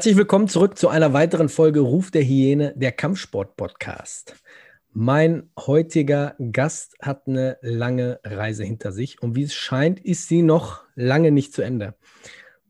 [0.00, 4.34] Herzlich willkommen zurück zu einer weiteren Folge Ruf der Hyäne, der Kampfsport-Podcast.
[4.94, 10.40] Mein heutiger Gast hat eine lange Reise hinter sich und wie es scheint, ist sie
[10.40, 11.96] noch lange nicht zu Ende.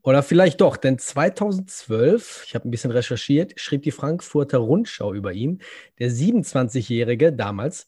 [0.01, 5.31] Oder vielleicht doch, denn 2012, ich habe ein bisschen recherchiert, schrieb die Frankfurter Rundschau über
[5.31, 5.61] ihn.
[5.99, 7.87] Der 27-Jährige damals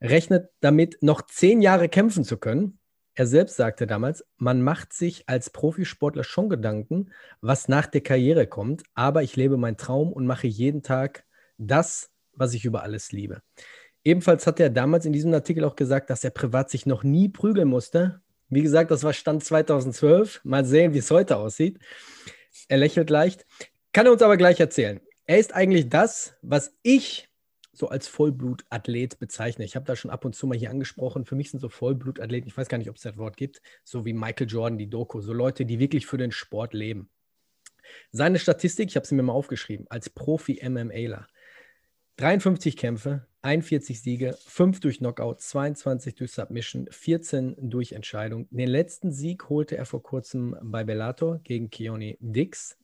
[0.00, 2.78] rechnet damit, noch zehn Jahre kämpfen zu können.
[3.16, 8.46] Er selbst sagte damals, man macht sich als Profisportler schon Gedanken, was nach der Karriere
[8.48, 11.24] kommt, aber ich lebe meinen Traum und mache jeden Tag
[11.56, 13.40] das, was ich über alles liebe.
[14.02, 17.28] Ebenfalls hat er damals in diesem Artikel auch gesagt, dass er privat sich noch nie
[17.28, 18.20] prügeln musste.
[18.48, 20.40] Wie gesagt, das war Stand 2012.
[20.44, 21.78] Mal sehen, wie es heute aussieht.
[22.68, 23.46] Er lächelt leicht.
[23.92, 25.00] Kann er uns aber gleich erzählen.
[25.26, 27.30] Er ist eigentlich das, was ich
[27.76, 29.64] so als Vollblutathlet bezeichne.
[29.64, 31.24] Ich habe da schon ab und zu mal hier angesprochen.
[31.24, 34.04] Für mich sind so Vollblutathleten, ich weiß gar nicht, ob es das Wort gibt, so
[34.04, 37.10] wie Michael Jordan, die Doku, so Leute, die wirklich für den Sport leben.
[38.10, 41.26] Seine Statistik, ich habe sie mir mal aufgeschrieben, als Profi-MMAler.
[42.16, 48.46] 53 Kämpfe, 41 Siege, 5 durch Knockout, 22 durch Submission, 14 durch Entscheidung.
[48.50, 52.78] Den letzten Sieg holte er vor kurzem bei Bellator gegen Keone Dix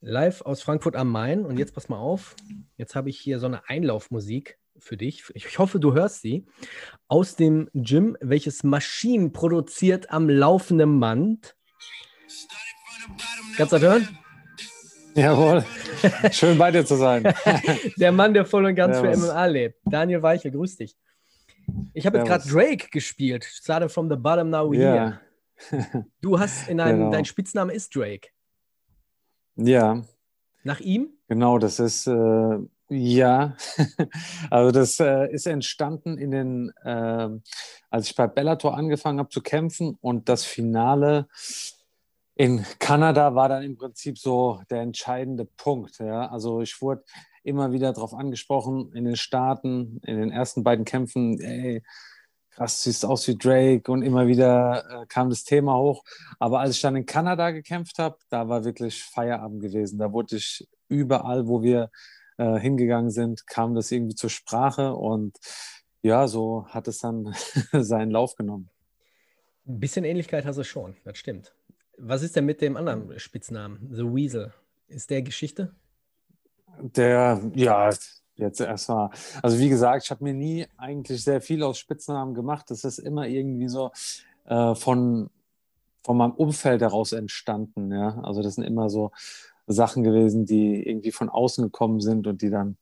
[0.00, 1.44] live aus Frankfurt am Main.
[1.44, 2.36] Und jetzt pass mal auf,
[2.76, 5.24] jetzt habe ich hier so eine Einlaufmusik für dich.
[5.34, 6.46] Ich hoffe, du hörst sie.
[7.08, 11.56] Aus dem Gym, welches Maschinen produziert am laufenden Band.
[13.56, 14.08] Kannst du das hören?
[15.14, 15.64] Jawohl.
[16.30, 17.24] Schön bei dir zu sein.
[17.96, 19.80] der Mann, der voll und ganz ja, für MMA lebt.
[19.84, 20.96] Daniel Weichel, grüß dich.
[21.92, 23.44] Ich habe jetzt gerade Drake gespielt.
[23.44, 25.20] Started from the bottom, now we're yeah.
[25.72, 26.06] here.
[26.20, 27.10] Du hast in einem, genau.
[27.10, 28.28] dein Spitzname ist Drake.
[29.58, 30.02] Ja.
[30.62, 31.10] Nach ihm?
[31.28, 32.58] Genau, das ist äh,
[32.90, 33.56] ja,
[34.50, 37.28] also das äh, ist entstanden in den, äh,
[37.90, 41.28] als ich bei Bellator angefangen habe zu kämpfen und das Finale
[42.34, 45.98] in Kanada war dann im Prinzip so der entscheidende Punkt.
[45.98, 46.28] Ja?
[46.28, 47.02] Also ich wurde
[47.42, 51.82] immer wieder darauf angesprochen in den Staaten, in den ersten beiden Kämpfen, ey,
[52.58, 56.02] krass, siehst aus wie Drake und immer wieder äh, kam das Thema hoch.
[56.40, 59.98] Aber als ich dann in Kanada gekämpft habe, da war wirklich Feierabend gewesen.
[59.98, 61.90] Da wurde ich überall, wo wir
[62.36, 65.38] äh, hingegangen sind, kam das irgendwie zur Sprache und
[66.02, 67.32] ja, so hat es dann
[67.72, 68.68] seinen Lauf genommen.
[69.66, 71.54] Ein bisschen Ähnlichkeit hast du schon, das stimmt.
[71.96, 74.52] Was ist denn mit dem anderen Spitznamen, The Weasel?
[74.88, 75.74] Ist der Geschichte?
[76.80, 77.90] Der, ja,
[78.38, 79.10] jetzt erstmal.
[79.42, 82.70] Also wie gesagt, ich habe mir nie eigentlich sehr viel aus Spitznamen gemacht.
[82.70, 83.90] Das ist immer irgendwie so
[84.46, 85.30] äh, von,
[86.02, 87.92] von meinem Umfeld heraus entstanden.
[87.92, 88.20] Ja?
[88.22, 89.10] Also das sind immer so
[89.66, 92.76] Sachen gewesen, die irgendwie von außen gekommen sind und die dann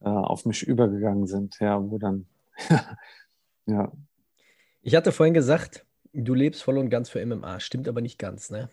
[0.00, 1.58] äh, auf mich übergegangen sind.
[1.60, 2.26] Ja, wo dann,
[3.66, 3.92] ja.
[4.82, 7.60] Ich hatte vorhin gesagt, du lebst voll und ganz für MMA.
[7.60, 8.68] Stimmt aber nicht ganz, ne?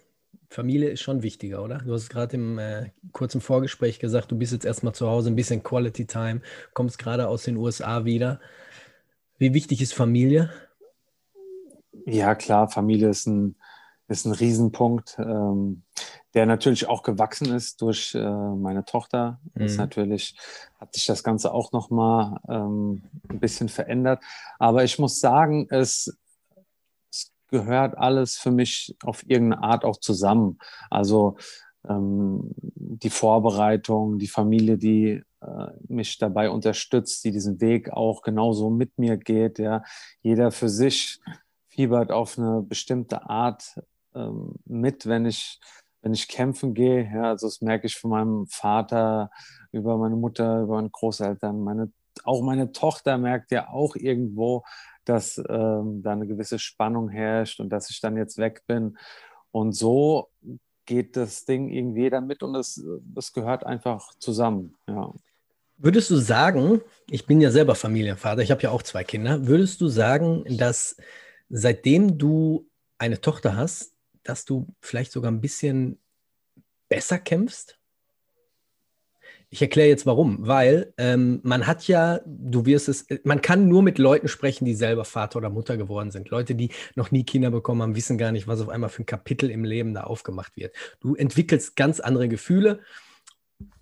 [0.51, 1.77] Familie ist schon wichtiger, oder?
[1.77, 5.35] Du hast gerade im äh, kurzen Vorgespräch gesagt, du bist jetzt erstmal zu Hause, ein
[5.37, 6.41] bisschen Quality Time,
[6.73, 8.41] kommst gerade aus den USA wieder.
[9.37, 10.51] Wie wichtig ist Familie?
[12.05, 13.55] Ja, klar, Familie ist ein,
[14.09, 15.83] ist ein Riesenpunkt, ähm,
[16.33, 19.39] der natürlich auch gewachsen ist durch äh, meine Tochter.
[19.53, 19.59] Mhm.
[19.59, 20.35] Das natürlich
[20.81, 24.21] hat sich das Ganze auch nochmal ähm, ein bisschen verändert.
[24.59, 26.17] Aber ich muss sagen, es
[27.51, 30.57] gehört alles für mich auf irgendeine Art auch zusammen.
[30.89, 31.37] Also
[31.87, 38.69] ähm, die Vorbereitung, die Familie, die äh, mich dabei unterstützt, die diesen Weg auch genauso
[38.69, 39.59] mit mir geht.
[39.59, 39.83] Ja.
[40.21, 41.19] Jeder für sich
[41.67, 43.79] fiebert auf eine bestimmte Art
[44.15, 45.59] ähm, mit, wenn ich,
[46.01, 47.09] wenn ich kämpfen gehe.
[47.13, 47.29] Ja.
[47.31, 49.31] Also das merke ich von meinem Vater,
[49.71, 51.91] über meine Mutter, über meine Großeltern, meine
[52.23, 54.63] auch meine Tochter merkt ja auch irgendwo,
[55.05, 58.97] dass ähm, da eine gewisse Spannung herrscht und dass ich dann jetzt weg bin.
[59.51, 60.29] Und so
[60.85, 62.83] geht das Ding irgendwie damit und das,
[63.13, 64.75] das gehört einfach zusammen.
[64.87, 65.13] Ja.
[65.77, 69.81] Würdest du sagen, ich bin ja selber Familienvater, ich habe ja auch zwei Kinder, würdest
[69.81, 70.95] du sagen, dass
[71.49, 75.99] seitdem du eine Tochter hast, dass du vielleicht sogar ein bisschen
[76.87, 77.79] besser kämpfst?
[79.53, 83.83] Ich erkläre jetzt warum, weil ähm, man hat ja, du wirst es, man kann nur
[83.83, 86.29] mit Leuten sprechen, die selber Vater oder Mutter geworden sind.
[86.29, 89.05] Leute, die noch nie Kinder bekommen haben, wissen gar nicht, was auf einmal für ein
[89.05, 90.73] Kapitel im Leben da aufgemacht wird.
[91.01, 92.79] Du entwickelst ganz andere Gefühle.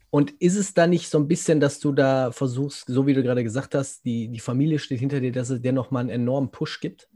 [0.09, 3.21] Und ist es da nicht so ein bisschen, dass du da versuchst, so wie du
[3.21, 6.49] gerade gesagt hast, die, die Familie steht hinter dir, dass es dir nochmal einen enormen
[6.49, 7.07] Push gibt?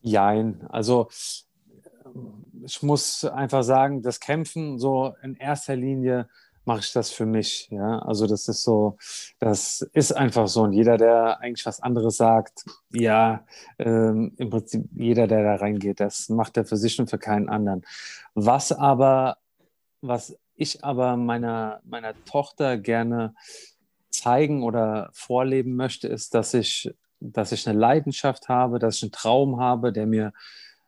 [0.00, 1.08] Jein, also
[2.64, 6.28] ich muss einfach sagen, das Kämpfen so in erster Linie
[6.64, 7.68] mache ich das für mich.
[7.70, 8.96] Ja, also das ist so,
[9.38, 10.62] das ist einfach so.
[10.62, 13.44] Und jeder, der eigentlich was anderes sagt, ja,
[13.78, 17.48] ähm, im Prinzip jeder, der da reingeht, das macht er für sich und für keinen
[17.48, 17.82] anderen.
[18.34, 19.38] Was aber,
[20.00, 23.34] was ich aber meiner, meiner Tochter gerne
[24.10, 29.12] zeigen oder vorleben möchte, ist, dass ich, dass ich eine Leidenschaft habe, dass ich einen
[29.12, 30.32] Traum habe, der mir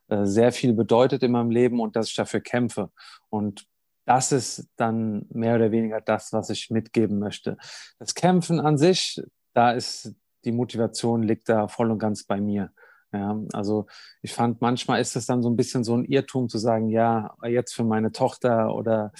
[0.08, 2.90] äh, sehr viel bedeutet in meinem Leben und dass ich dafür kämpfe.
[3.30, 3.66] Und
[4.04, 7.56] das ist dann mehr oder weniger das, was ich mitgeben möchte.
[7.99, 9.22] Das Kämpfen an sich,
[9.54, 10.14] da ist
[10.44, 12.72] die Motivation liegt da voll und ganz bei mir.
[13.12, 13.87] Ja, also
[14.22, 17.37] ich fand, manchmal ist es dann so ein bisschen so ein Irrtum zu sagen, ja,
[17.44, 19.12] jetzt für meine Tochter oder,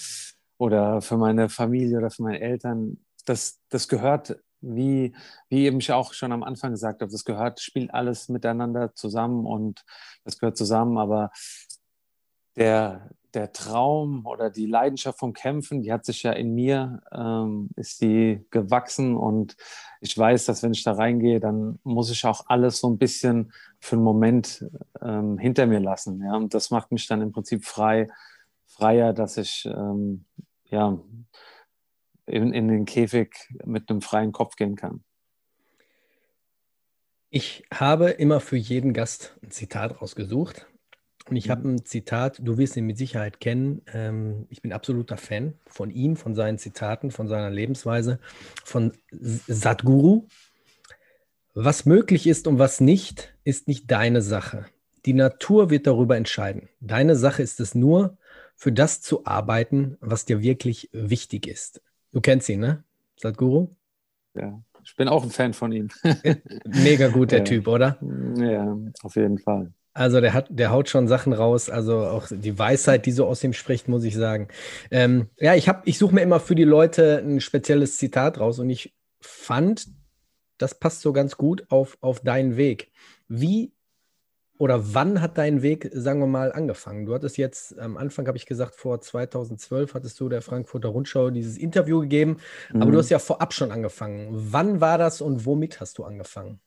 [0.57, 2.97] oder für meine Familie oder für meine Eltern.
[3.25, 5.15] Das, das gehört, wie,
[5.49, 9.45] wie eben ich auch schon am Anfang gesagt habe, das gehört, spielt alles miteinander zusammen
[9.45, 9.83] und
[10.23, 11.29] das gehört zusammen, aber
[12.55, 17.69] der, der Traum oder die Leidenschaft vom Kämpfen, die hat sich ja in mir, ähm,
[17.75, 19.55] ist die gewachsen und
[20.01, 23.53] ich weiß, dass wenn ich da reingehe, dann muss ich auch alles so ein bisschen
[23.79, 24.65] für einen Moment
[25.01, 26.21] ähm, hinter mir lassen.
[26.21, 26.35] Ja?
[26.35, 28.09] Und das macht mich dann im Prinzip frei,
[28.65, 30.25] freier, dass ich ähm,
[30.65, 30.99] ja,
[32.25, 35.03] in, in den Käfig mit einem freien Kopf gehen kann.
[37.29, 40.67] Ich habe immer für jeden Gast ein Zitat rausgesucht.
[41.29, 41.75] Und ich habe mhm.
[41.75, 43.81] ein Zitat, du wirst ihn mit Sicherheit kennen.
[43.93, 48.19] Ähm, ich bin absoluter Fan von ihm, von seinen Zitaten, von seiner Lebensweise,
[48.63, 50.27] von Sadhguru.
[51.53, 54.65] Was möglich ist und was nicht, ist nicht deine Sache.
[55.05, 56.69] Die Natur wird darüber entscheiden.
[56.79, 58.17] Deine Sache ist es nur,
[58.55, 61.81] für das zu arbeiten, was dir wirklich wichtig ist.
[62.11, 62.83] Du kennst ihn, ne?
[63.17, 63.69] Sadhguru?
[64.35, 65.89] Ja, ich bin auch ein Fan von ihm.
[66.65, 67.45] Mega gut, der ja.
[67.45, 67.97] Typ, oder?
[68.37, 69.71] Ja, auf jeden Fall.
[69.93, 71.69] Also der hat, der haut schon Sachen raus.
[71.69, 74.47] Also auch die Weisheit, die so aus ihm spricht, muss ich sagen.
[74.89, 78.59] Ähm, ja, ich habe, ich suche mir immer für die Leute ein spezielles Zitat raus
[78.59, 79.87] und ich fand,
[80.57, 82.91] das passt so ganz gut auf, auf deinen Weg.
[83.27, 83.73] Wie
[84.59, 87.05] oder wann hat dein Weg, sagen wir mal, angefangen?
[87.05, 91.31] Du hattest jetzt, am Anfang habe ich gesagt, vor 2012 hattest du der Frankfurter Rundschau
[91.31, 92.37] dieses Interview gegeben,
[92.71, 92.81] mhm.
[92.81, 94.29] aber du hast ja vorab schon angefangen.
[94.31, 96.61] Wann war das und womit hast du angefangen?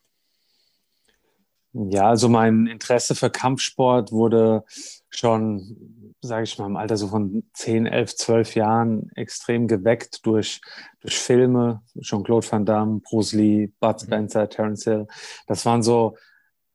[1.78, 4.64] Ja, also mein Interesse für Kampfsport wurde
[5.10, 10.62] schon, sage ich mal, im Alter so von 10, 11, 12 Jahren extrem geweckt durch,
[11.00, 14.06] durch Filme, Jean-Claude Van Damme, Bruce Lee, Bud mhm.
[14.06, 15.06] Spencer, Terence Hill.
[15.48, 16.16] Das waren so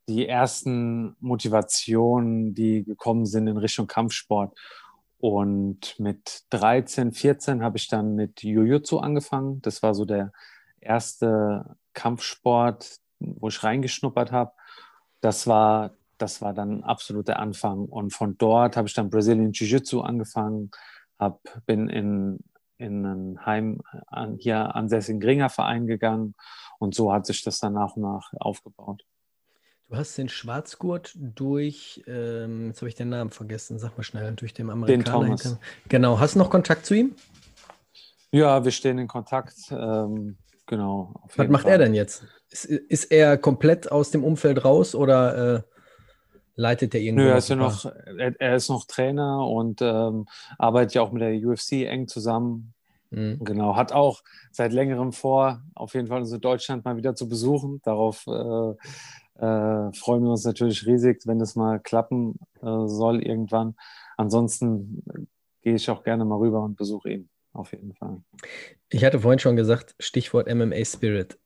[0.08, 4.56] die ersten Motivationen, die gekommen sind in Richtung Kampfsport.
[5.18, 9.64] Und mit 13, 14 habe ich dann mit Jiu-Jitsu angefangen.
[9.64, 10.32] Das war so der
[10.80, 14.52] erste Kampfsport, wo ich reingeschnuppert habe
[15.22, 17.86] das war, das war dann absolut der Anfang.
[17.86, 20.72] Und von dort habe ich dann Brazilian Jiu-Jitsu angefangen,
[21.18, 22.40] hab, bin in,
[22.78, 26.36] in ein Heim an, hier ansässigen Ringerverein gegangen
[26.80, 29.06] und so hat sich das dann nach und nach aufgebaut.
[29.88, 34.34] Du hast den Schwarzgurt durch, ähm, jetzt habe ich den Namen vergessen, sag mal schnell,
[34.34, 35.04] durch den Amerikaner.
[35.04, 35.60] Den Thomas.
[35.90, 37.14] Genau, hast du noch Kontakt zu ihm?
[38.32, 39.54] Ja, wir stehen in Kontakt.
[39.70, 41.14] Ähm, genau.
[41.36, 41.74] Was macht Fall.
[41.74, 42.24] er denn jetzt?
[42.52, 45.62] Ist, ist er komplett aus dem Umfeld raus oder äh,
[46.56, 47.24] leitet er irgendwo?
[47.24, 50.28] Nö, er ist ja noch, er, er, ist noch Trainer und ähm,
[50.58, 52.74] arbeitet ja auch mit der UFC eng zusammen.
[53.10, 53.40] Mhm.
[53.44, 57.82] Genau, hat auch seit längerem vor, auf jeden Fall unsere Deutschland mal wieder zu besuchen.
[57.84, 58.72] Darauf äh,
[59.42, 63.76] äh, freuen wir uns natürlich riesig, wenn das mal klappen äh, soll irgendwann.
[64.18, 65.04] Ansonsten
[65.62, 68.22] gehe ich auch gerne mal rüber und besuche ihn, auf jeden Fall.
[68.90, 71.38] Ich hatte vorhin schon gesagt, Stichwort MMA Spirit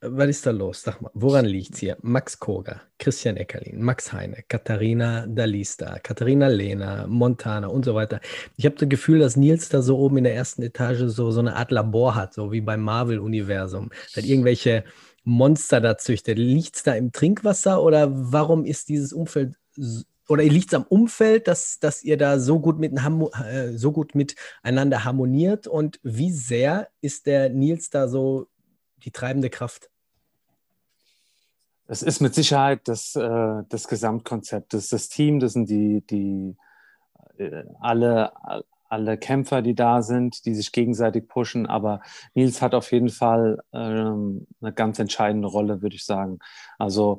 [0.00, 0.82] was ist da los?
[0.82, 1.96] Sag mal, woran liegt es hier?
[2.02, 8.20] Max Koga, Christian Eckerlin, Max Heine, Katharina Dalista, Katharina Lehner, Montana und so weiter.
[8.56, 11.40] Ich habe das Gefühl, dass Nils da so oben in der ersten Etage so, so
[11.40, 13.90] eine Art Labor hat, so wie beim Marvel-Universum.
[14.16, 14.84] Hat irgendwelche
[15.24, 16.38] Monster da züchtet.
[16.38, 19.54] Liegt es da im Trinkwasser oder warum ist dieses Umfeld
[20.30, 24.14] oder liegt es am Umfeld, dass, dass ihr da so gut, mit, äh, so gut
[24.14, 28.46] miteinander harmoniert und wie sehr ist der Nils da so
[29.04, 29.90] die treibende Kraft?
[31.86, 36.02] Es ist mit Sicherheit das, äh, das Gesamtkonzept, das ist das Team, das sind die,
[36.06, 36.56] die
[37.38, 38.32] äh, alle,
[38.88, 41.66] alle Kämpfer, die da sind, die sich gegenseitig pushen.
[41.66, 42.00] Aber
[42.34, 46.38] Nils hat auf jeden Fall ähm, eine ganz entscheidende Rolle, würde ich sagen.
[46.78, 47.18] Also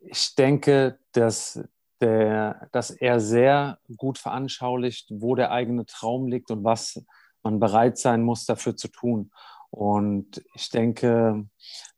[0.00, 1.60] ich denke, dass,
[2.00, 7.02] der, dass er sehr gut veranschaulicht, wo der eigene Traum liegt und was
[7.42, 9.30] man bereit sein muss, dafür zu tun.
[9.70, 11.46] Und ich denke,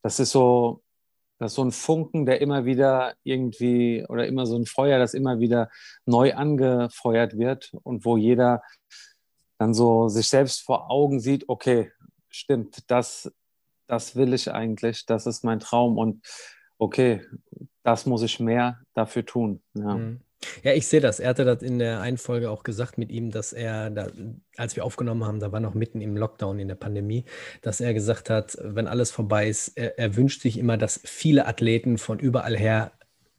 [0.03, 0.83] das ist so,
[1.39, 5.15] das ist so ein Funken, der immer wieder irgendwie oder immer so ein Feuer, das
[5.15, 5.71] immer wieder
[6.05, 8.63] neu angefeuert wird und wo jeder
[9.59, 11.93] dann so sich selbst vor Augen sieht, okay,
[12.29, 13.33] stimmt, das,
[13.87, 16.25] das will ich eigentlich, das ist mein Traum und
[16.79, 17.23] okay,
[17.83, 19.63] das muss ich mehr dafür tun.
[19.75, 19.95] Ja.
[19.95, 20.21] Mhm.
[20.63, 21.21] Ja, ich sehe das.
[21.21, 24.09] Er hatte das in der einen Folge auch gesagt mit ihm, dass er, da,
[24.57, 27.25] als wir aufgenommen haben, da war noch mitten im Lockdown in der Pandemie,
[27.63, 31.47] dass er gesagt hat, wenn alles vorbei ist, er, er wünscht sich immer, dass viele
[31.47, 32.93] Athleten von überall her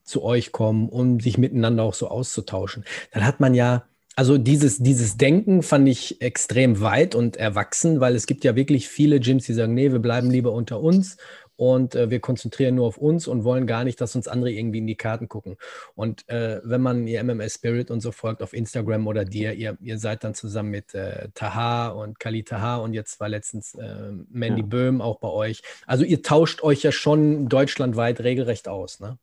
[0.03, 2.85] zu euch kommen, um sich miteinander auch so auszutauschen.
[3.11, 8.15] Dann hat man ja also dieses, dieses Denken fand ich extrem weit und erwachsen, weil
[8.15, 11.17] es gibt ja wirklich viele Gyms, die sagen, nee, wir bleiben lieber unter uns
[11.61, 14.79] und äh, wir konzentrieren nur auf uns und wollen gar nicht, dass uns andere irgendwie
[14.79, 15.57] in die Karten gucken.
[15.93, 19.77] Und äh, wenn man ihr MMS Spirit und so folgt auf Instagram oder dir, ihr,
[19.79, 24.11] ihr seid dann zusammen mit äh, Taha und Kali Taha und jetzt war letztens äh,
[24.31, 24.67] Mandy ja.
[24.67, 25.61] Böhm auch bei euch.
[25.85, 29.19] Also ihr tauscht euch ja schon deutschlandweit regelrecht aus, ne?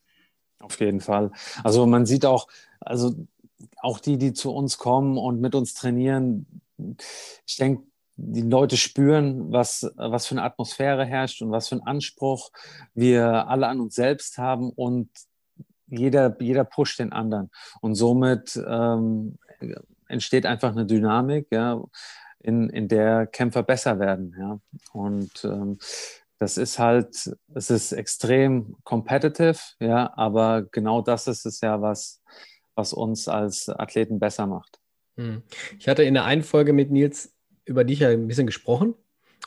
[0.61, 1.33] Auf jeden Fall.
[1.65, 2.47] Also man sieht auch,
[2.79, 3.17] also
[3.79, 6.47] auch die, die zu uns kommen und mit uns trainieren,
[7.45, 7.83] ich denke,
[8.21, 12.51] die Leute spüren, was, was für eine Atmosphäre herrscht und was für einen Anspruch
[12.93, 15.09] wir alle an uns selbst haben und
[15.87, 17.51] jeder, jeder pusht den anderen.
[17.81, 19.39] Und somit ähm,
[20.09, 21.81] entsteht einfach eine Dynamik, ja,
[22.41, 24.35] in, in der Kämpfer besser werden.
[24.39, 24.61] Ja.
[24.93, 25.79] Und ähm,
[26.39, 32.21] das ist halt, es ist extrem competitive, ja, aber genau das ist es ja, was,
[32.75, 34.81] was uns als Athleten besser macht.
[35.17, 35.43] Hm.
[35.79, 37.33] Ich hatte in der einen Folge mit Nils
[37.69, 38.95] über dich ja ein bisschen gesprochen.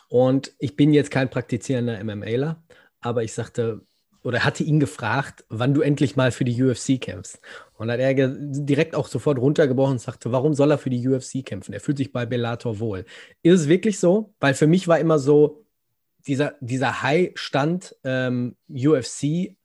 [0.09, 2.61] Und ich bin jetzt kein praktizierender MMAler,
[2.99, 3.81] aber ich sagte,
[4.23, 7.39] oder hatte ihn gefragt, wann du endlich mal für die UFC kämpfst.
[7.77, 11.43] Und hat er direkt auch sofort runtergebrochen und sagte, warum soll er für die UFC
[11.43, 11.73] kämpfen?
[11.73, 13.05] Er fühlt sich bei Bellator wohl.
[13.41, 14.33] Ist es wirklich so?
[14.39, 15.65] Weil für mich war immer so,
[16.27, 19.55] dieser, dieser High-Stand ähm, UFC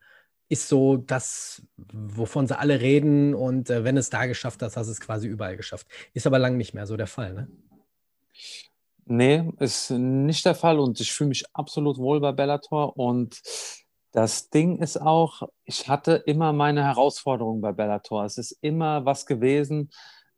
[0.48, 3.34] ist so das, wovon sie alle reden.
[3.34, 5.86] Und äh, wenn es da geschafft hast, hast es quasi überall geschafft.
[6.14, 7.48] Ist aber lang nicht mehr so der Fall, ne?
[9.04, 13.40] Nee, ist nicht der Fall und ich fühle mich absolut wohl bei Bellator und
[14.12, 18.24] das Ding ist auch, ich hatte immer meine Herausforderungen bei Bellator.
[18.24, 19.90] Es ist immer was gewesen,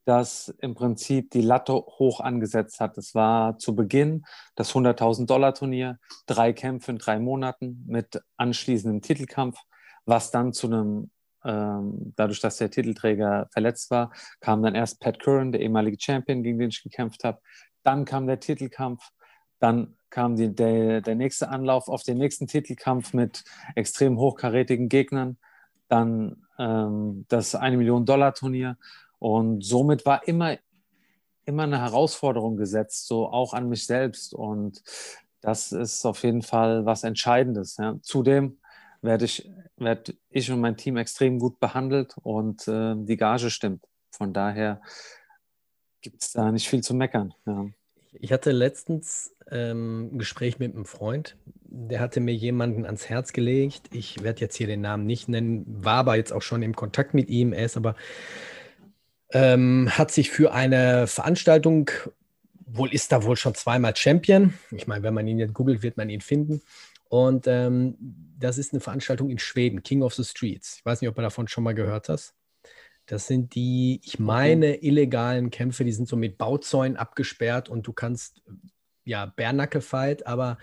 [0.04, 2.98] das im Prinzip die Latte hoch angesetzt hat.
[2.98, 4.24] Es war zu Beginn
[4.56, 9.58] das 100.000 Dollar Turnier, drei Kämpfe in drei Monaten mit anschließendem Titelkampf,
[10.06, 11.10] was dann zu einem
[11.44, 16.42] ähm, dadurch, dass der Titelträger verletzt war, kam dann erst Pat Curran, der ehemalige Champion,
[16.42, 17.40] gegen den ich gekämpft habe.
[17.88, 19.12] Dann kam der Titelkampf.
[19.60, 23.44] Dann kam die, der, der nächste Anlauf auf den nächsten Titelkampf mit
[23.76, 25.38] extrem hochkarätigen Gegnern.
[25.88, 28.76] Dann ähm, das 1 Million Dollar Turnier.
[29.18, 30.58] Und somit war immer,
[31.46, 34.34] immer eine Herausforderung gesetzt, so auch an mich selbst.
[34.34, 34.82] Und
[35.40, 37.78] das ist auf jeden Fall was Entscheidendes.
[37.78, 37.96] Ja.
[38.02, 38.58] Zudem
[39.00, 43.82] werde ich, werd ich und mein Team extrem gut behandelt und äh, die Gage stimmt.
[44.10, 44.82] Von daher
[46.02, 47.32] gibt es da nicht viel zu meckern.
[47.46, 47.64] Ja.
[48.12, 51.36] Ich hatte letztens ähm, ein Gespräch mit einem Freund,
[51.70, 53.82] der hatte mir jemanden ans Herz gelegt.
[53.92, 57.14] Ich werde jetzt hier den Namen nicht nennen, war aber jetzt auch schon im Kontakt
[57.14, 57.52] mit ihm.
[57.52, 57.94] Er ist aber,
[59.32, 61.90] ähm, hat sich für eine Veranstaltung,
[62.66, 64.54] wohl ist da wohl schon zweimal Champion.
[64.70, 66.62] Ich meine, wenn man ihn jetzt googelt, wird man ihn finden.
[67.08, 67.96] Und ähm,
[68.38, 70.76] das ist eine Veranstaltung in Schweden, King of the Streets.
[70.78, 72.34] Ich weiß nicht, ob du davon schon mal gehört hast.
[73.08, 77.94] Das sind die, ich meine, illegalen Kämpfe, die sind so mit Bauzäunen abgesperrt und du
[77.94, 78.42] kannst,
[79.04, 80.58] ja, Bärnacke-Fight, aber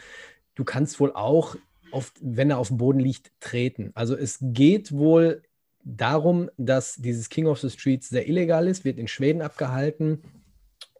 [0.53, 1.55] du kannst wohl auch,
[1.91, 3.91] auf, wenn er auf dem Boden liegt, treten.
[3.95, 5.41] Also es geht wohl
[5.83, 10.21] darum, dass dieses King of the Streets sehr illegal ist, wird in Schweden abgehalten.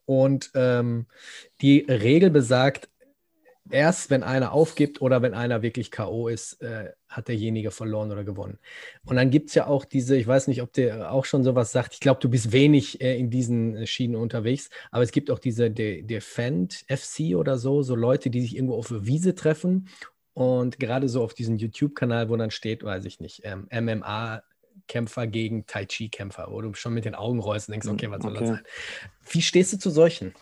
[0.06, 1.06] Und ähm,
[1.62, 2.90] die Regel besagt,
[3.70, 6.28] erst wenn einer aufgibt oder wenn einer wirklich K.O.
[6.28, 8.60] ist, äh, hat derjenige verloren oder gewonnen.
[9.06, 11.72] Und dann gibt es ja auch diese, ich weiß nicht, ob der auch schon sowas
[11.72, 15.40] sagt, ich glaube, du bist wenig äh, in diesen Schienen unterwegs, aber es gibt auch
[15.40, 19.90] diese De Defend FC oder so, so Leute, die sich irgendwo auf der Wiese treffen
[20.34, 24.44] und gerade so auf diesem YouTube-Kanal, wo dann steht, weiß ich nicht, ähm, MMA.
[24.88, 28.22] Kämpfer gegen Tai Chi-Kämpfer, wo du schon mit den Augen rollst und denkst, okay, was
[28.22, 28.40] soll okay.
[28.42, 28.64] das sein?
[29.30, 30.36] Wie stehst du zu solchen?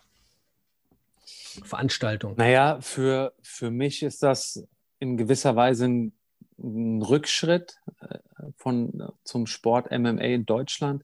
[1.63, 2.35] Veranstaltung?
[2.37, 4.63] Naja, für, für mich ist das
[4.99, 6.13] in gewisser Weise ein,
[6.57, 8.17] ein Rückschritt äh,
[8.57, 11.03] von, zum Sport MMA in Deutschland.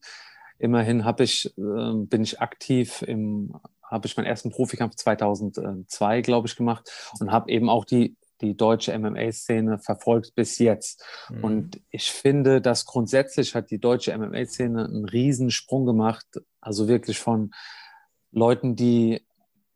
[0.58, 6.48] immerhin habe ich, äh, bin ich aktiv im, habe ich meinen ersten Profikampf 2002, glaube
[6.48, 6.90] ich, gemacht
[7.20, 11.04] und habe eben auch die die deutsche MMA-Szene verfolgt bis jetzt.
[11.30, 11.44] Mhm.
[11.44, 16.26] Und ich finde, dass grundsätzlich hat die deutsche MMA-Szene einen Riesensprung gemacht.
[16.62, 17.52] Also wirklich von
[18.32, 19.26] Leuten, die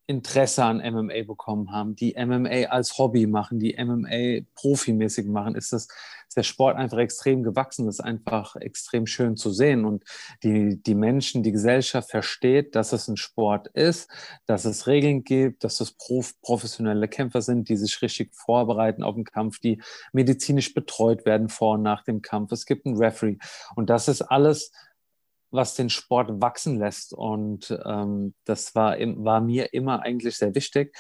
[0.06, 5.74] Interesse an MMA bekommen haben, die MMA als Hobby machen, die MMA profimäßig machen, ist
[5.74, 5.88] das
[6.34, 7.86] ist der Sport einfach extrem gewachsen.
[7.86, 9.86] Das ist einfach extrem schön zu sehen.
[9.86, 10.04] Und
[10.42, 14.10] die, die Menschen, die Gesellschaft versteht, dass es ein Sport ist,
[14.48, 19.14] dass es Regeln gibt, dass es prof professionelle Kämpfer sind, die sich richtig vorbereiten auf
[19.14, 19.80] den Kampf, die
[20.12, 22.52] medizinisch betreut werden vor und nach dem Kampf.
[22.52, 23.38] Es gibt einen Referee.
[23.76, 24.72] Und das ist alles
[25.54, 27.14] was den Sport wachsen lässt.
[27.14, 30.96] Und ähm, das war, war mir immer eigentlich sehr wichtig.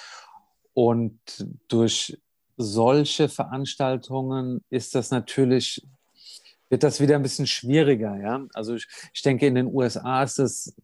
[0.74, 1.20] Und
[1.68, 2.18] durch
[2.56, 5.86] solche Veranstaltungen ist das natürlich,
[6.70, 8.16] wird das wieder ein bisschen schwieriger.
[8.16, 8.46] Ja?
[8.54, 10.76] Also ich, ich denke, in den USA ist es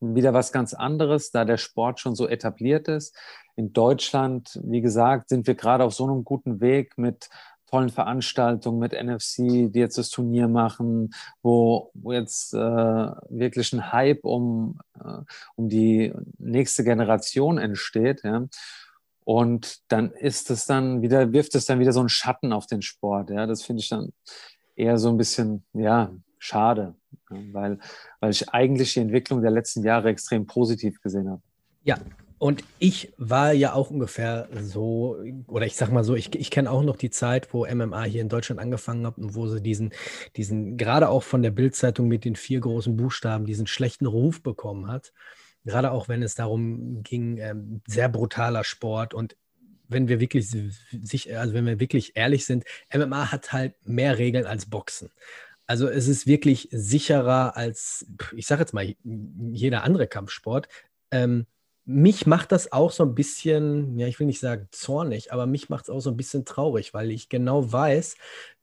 [0.00, 3.14] wieder was ganz anderes, da der Sport schon so etabliert ist.
[3.56, 7.28] In Deutschland, wie gesagt, sind wir gerade auf so einem guten Weg mit
[7.70, 13.92] tollen Veranstaltungen mit NFC, die jetzt das Turnier machen, wo, wo jetzt äh, wirklich ein
[13.92, 15.22] Hype um, äh,
[15.56, 18.22] um die nächste Generation entsteht.
[18.24, 18.46] Ja?
[19.24, 22.82] Und dann ist es dann wieder, wirft es dann wieder so einen Schatten auf den
[22.82, 23.30] Sport.
[23.30, 24.12] Ja, das finde ich dann
[24.74, 26.96] eher so ein bisschen, ja, schade,
[27.28, 27.78] weil,
[28.18, 31.42] weil ich eigentlich die Entwicklung der letzten Jahre extrem positiv gesehen habe.
[31.84, 31.98] Ja,
[32.40, 35.16] und ich war ja auch ungefähr so,
[35.46, 38.22] oder ich sag mal so, ich, ich kenne auch noch die Zeit, wo MMA hier
[38.22, 39.92] in Deutschland angefangen hat und wo sie diesen,
[40.36, 44.88] diesen, gerade auch von der Bildzeitung mit den vier großen Buchstaben, diesen schlechten Ruf bekommen
[44.88, 45.12] hat
[45.64, 49.36] gerade auch wenn es darum ging, ähm, sehr brutaler Sport und
[49.88, 54.46] wenn wir wirklich sich, also wenn wir wirklich ehrlich sind, MMA hat halt mehr Regeln
[54.46, 55.10] als Boxen.
[55.66, 58.06] Also es ist wirklich sicherer als,
[58.36, 60.68] ich sage jetzt mal, jeder andere Kampfsport.
[61.10, 61.46] Ähm,
[61.90, 65.68] mich macht das auch so ein bisschen, ja, ich will nicht sagen zornig, aber mich
[65.68, 68.16] macht es auch so ein bisschen traurig, weil ich genau weiß,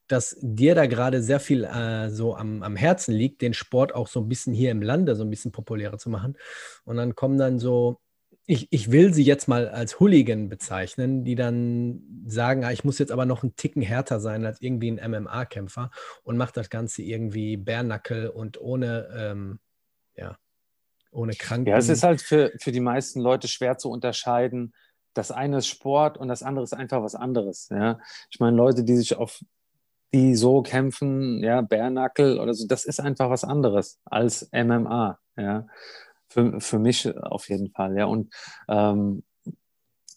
[0.07, 4.07] dass dir da gerade sehr viel äh, so am, am Herzen liegt, den Sport auch
[4.07, 6.37] so ein bisschen hier im Lande so ein bisschen populärer zu machen.
[6.85, 8.00] Und dann kommen dann so,
[8.46, 12.98] ich, ich will sie jetzt mal als Hooligan bezeichnen, die dann sagen, ah, ich muss
[13.00, 15.92] jetzt aber noch einen Ticken härter sein als irgendwie ein MMA-Kämpfer
[16.24, 19.59] und macht das Ganze irgendwie Bärnackel und ohne, ähm,
[21.18, 21.70] ohne Kranken.
[21.70, 24.74] Ja, es ist halt für, für die meisten Leute schwer zu unterscheiden.
[25.14, 27.70] Das eine ist Sport und das andere ist einfach was anderes.
[27.72, 28.00] Ja?
[28.30, 29.42] Ich meine, Leute, die sich auf
[30.14, 35.68] die so kämpfen, ja, Bärnackel oder so, das ist einfach was anderes als MMA, ja.
[36.30, 38.06] Für, für mich auf jeden Fall, ja.
[38.06, 38.34] Und
[38.70, 39.24] ähm,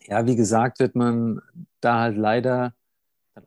[0.06, 1.40] ja, wie gesagt, wird man
[1.80, 2.74] da halt leider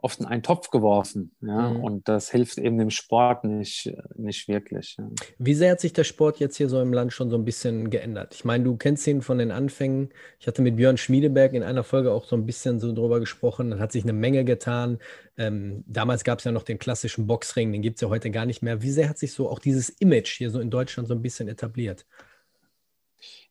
[0.01, 1.35] oft in einen Topf geworfen.
[1.41, 1.69] Ja?
[1.69, 1.83] Mhm.
[1.83, 4.95] Und das hilft eben dem Sport nicht, nicht wirklich.
[4.97, 5.09] Ja.
[5.37, 7.89] Wie sehr hat sich der Sport jetzt hier so im Land schon so ein bisschen
[7.89, 8.33] geändert?
[8.35, 10.09] Ich meine, du kennst ihn von den Anfängen.
[10.39, 13.71] Ich hatte mit Björn Schmiedeberg in einer Folge auch so ein bisschen so drüber gesprochen.
[13.71, 14.99] Da hat sich eine Menge getan.
[15.37, 18.45] Ähm, damals gab es ja noch den klassischen Boxring, den gibt es ja heute gar
[18.45, 18.81] nicht mehr.
[18.81, 21.47] Wie sehr hat sich so auch dieses Image hier so in Deutschland so ein bisschen
[21.47, 22.05] etabliert?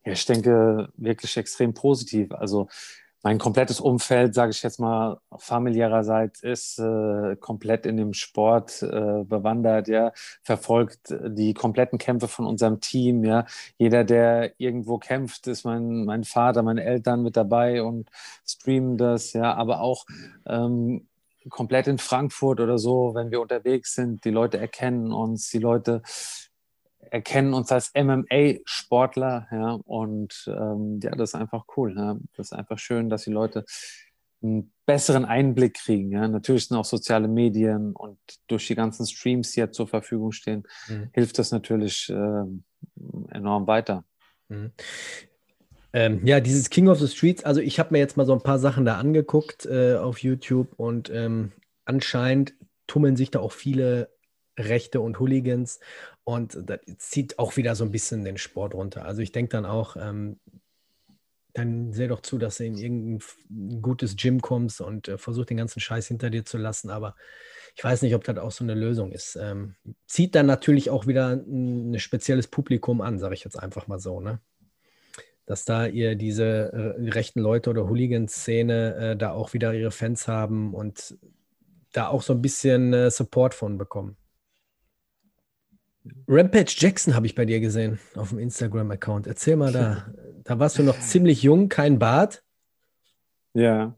[0.05, 2.33] Ja, ich denke wirklich extrem positiv.
[2.33, 2.69] Also
[3.23, 9.25] mein komplettes Umfeld, sage ich jetzt mal, familiärerseits ist äh, komplett in dem Sport äh,
[9.25, 13.47] bewandert, ja, verfolgt die kompletten Kämpfe von unserem Team, ja.
[13.79, 18.11] Jeder, der irgendwo kämpft, ist mein, mein Vater, meine Eltern mit dabei und
[18.47, 20.05] streamen das, ja, aber auch
[20.47, 21.07] ähm,
[21.49, 26.03] komplett in Frankfurt oder so, wenn wir unterwegs sind, die Leute erkennen uns, die Leute
[27.13, 31.95] erkennen uns als MMA-Sportler, ja, und ähm, ja, das ist einfach cool.
[31.95, 32.17] Ja.
[32.37, 33.67] Das ist einfach schön, dass die Leute
[34.43, 36.11] einen besseren Einblick kriegen.
[36.11, 36.27] Ja.
[36.27, 40.63] Natürlich sind auch soziale Medien und durch die ganzen Streams, die jetzt zur Verfügung stehen,
[40.89, 41.11] mhm.
[41.13, 42.45] hilft das natürlich äh,
[43.29, 44.05] enorm weiter.
[44.49, 44.73] Mhm.
[45.93, 48.43] Ähm, ja, dieses King of the Streets, also ich habe mir jetzt mal so ein
[48.43, 51.53] paar Sachen da angeguckt äh, auf YouTube und ähm,
[51.85, 52.55] anscheinend
[52.87, 54.09] tummeln sich da auch viele
[54.59, 55.81] Rechte und Hooligans
[56.25, 59.05] und das zieht auch wieder so ein bisschen den Sport runter.
[59.05, 60.39] Also ich denke dann auch, ähm,
[61.55, 65.59] dann seh doch zu, dass du in irgendein gutes Gym kommst und äh, versuch den
[65.59, 66.91] ganzen Scheiß hinter dir zu lassen.
[66.91, 67.15] Aber
[67.75, 69.37] ich weiß nicht, ob das auch so eine Lösung ist.
[69.37, 69.75] Ähm,
[70.07, 73.99] zieht dann natürlich auch wieder ein, ein spezielles Publikum an, sage ich jetzt einfach mal
[73.99, 74.41] so, ne?
[75.45, 80.29] Dass da ihr diese äh, rechten Leute oder Hooligan-Szene äh, da auch wieder ihre Fans
[80.29, 81.19] haben und
[81.93, 84.17] da auch so ein bisschen äh, Support von bekommen.
[86.27, 89.27] Rampage Jackson habe ich bei dir gesehen auf dem Instagram-Account.
[89.27, 90.07] Erzähl mal da.
[90.45, 92.43] Da warst du noch ziemlich jung, kein Bart.
[93.55, 93.95] Ja.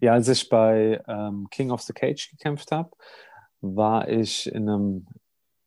[0.00, 2.90] Ja, als ich bei ähm, King of the Cage gekämpft habe,
[3.60, 5.06] war ich in einem,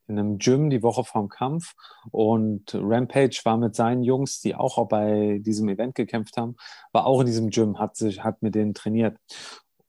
[0.08, 1.74] in einem Gym die Woche vorm Kampf
[2.10, 6.56] und Rampage war mit seinen Jungs, die auch bei diesem Event gekämpft haben,
[6.92, 9.18] war auch in diesem Gym, hat sich, hat mit denen trainiert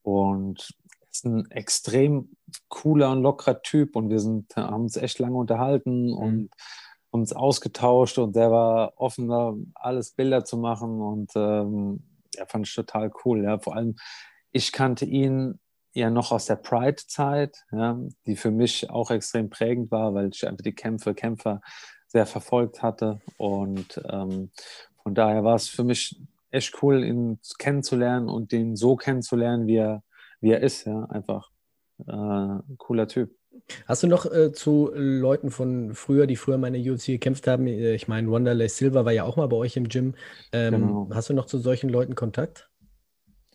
[0.03, 0.73] und
[1.13, 2.35] ist ein extrem
[2.69, 6.17] cooler und lockerer Typ und wir sind, haben uns echt lange unterhalten mhm.
[6.17, 6.49] und
[7.11, 12.03] uns ausgetauscht und der war offen, alles Bilder zu machen und ähm,
[12.35, 13.43] ja, fand ich total cool.
[13.43, 13.59] Ja.
[13.59, 13.95] Vor allem,
[14.51, 15.59] ich kannte ihn
[15.93, 20.47] ja noch aus der Pride-Zeit, ja, die für mich auch extrem prägend war, weil ich
[20.47, 21.61] einfach die Kämpfe, Kämpfer
[22.07, 23.21] sehr verfolgt hatte.
[23.37, 24.51] Und ähm,
[25.03, 29.77] von daher war es für mich echt cool, ihn kennenzulernen und den so kennenzulernen, wie
[29.77, 30.03] er,
[30.43, 30.85] wie er ist.
[30.85, 31.49] Ja, einfach
[32.05, 33.35] äh, cooler Typ.
[33.87, 37.67] Hast du noch äh, zu Leuten von früher, die früher meine UFC gekämpft haben?
[37.67, 40.15] Äh, ich meine, Wanderlei Silva war ja auch mal bei euch im Gym.
[40.51, 41.09] Ähm, genau.
[41.13, 42.69] Hast du noch zu solchen Leuten Kontakt?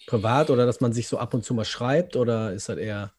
[0.08, 3.12] privat oder dass man sich so ab und zu mal schreibt oder ist das eher.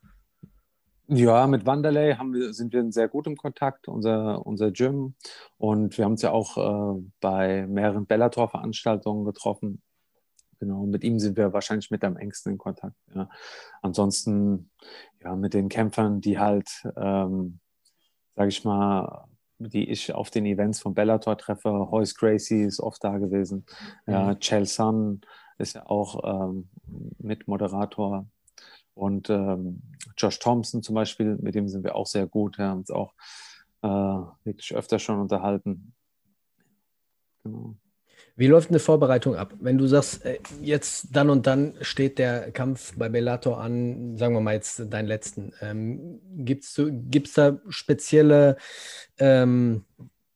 [1.07, 5.15] Ja, mit Wanderlei haben wir, sind wir in sehr gutem Kontakt, unser, unser Gym.
[5.57, 9.81] Und wir haben uns ja auch äh, bei mehreren Bellator-Veranstaltungen getroffen.
[10.59, 12.95] Genau, mit ihm sind wir wahrscheinlich mit am engsten in Kontakt.
[13.15, 13.29] Ja.
[13.81, 14.69] Ansonsten,
[15.23, 17.59] ja, mit den Kämpfern, die halt, ähm,
[18.35, 19.25] sage ich mal,
[19.57, 21.91] die ich auf den Events von Bellator treffe.
[21.91, 23.65] Hoyce Gracie ist oft da gewesen.
[24.07, 24.39] Ja, mhm.
[24.39, 25.21] Chael Sun,
[25.57, 26.69] ist ja auch ähm,
[27.19, 28.25] Mitmoderator.
[28.93, 29.81] Und ähm,
[30.17, 32.57] Josh Thompson zum Beispiel, mit dem sind wir auch sehr gut.
[32.57, 33.13] Wir haben uns auch
[33.81, 35.93] äh, wirklich öfter schon unterhalten.
[37.43, 37.75] Genau.
[38.39, 39.53] Wie läuft eine Vorbereitung ab?
[39.59, 44.33] Wenn du sagst, äh, jetzt dann und dann steht der Kampf bei Bellator an, sagen
[44.33, 45.53] wir mal jetzt deinen letzten.
[45.61, 48.57] Ähm, Gibt es da spezielle
[49.19, 49.83] ähm,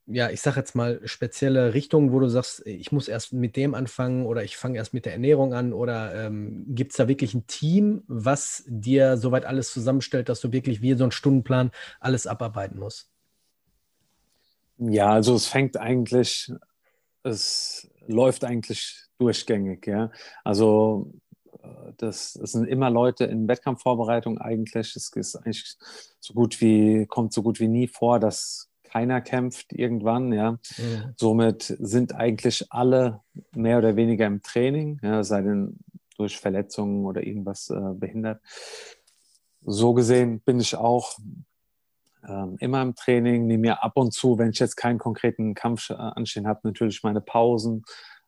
[0.06, 3.74] ja, ich sage jetzt mal, spezielle Richtungen, wo du sagst, ich muss erst mit dem
[3.74, 5.72] anfangen oder ich fange erst mit der Ernährung an?
[5.72, 10.52] Oder ähm, gibt es da wirklich ein Team, was dir soweit alles zusammenstellt, dass du
[10.52, 13.10] wirklich wie so ein Stundenplan alles abarbeiten musst?
[14.78, 16.52] Ja, also es fängt eigentlich,
[17.24, 20.12] es läuft eigentlich durchgängig, ja.
[20.44, 21.12] Also
[21.62, 24.96] äh, das, das sind immer Leute in Wettkampfvorbereitung eigentlich.
[24.96, 25.78] Es ist eigentlich
[26.20, 30.52] so gut wie, kommt so gut wie nie vor, dass keiner kämpft irgendwann, ja.
[30.52, 31.14] Mhm.
[31.18, 33.22] Somit sind eigentlich alle
[33.56, 35.80] mehr oder weniger im Training, ja, sei denn
[36.18, 38.42] durch Verletzungen oder irgendwas äh, behindert.
[39.66, 41.18] So gesehen bin ich auch
[42.28, 45.90] ähm, immer im Training, nehme mir ab und zu, wenn ich jetzt keinen konkreten Kampf
[45.90, 47.84] äh, anstehen habe, natürlich meine Pausen,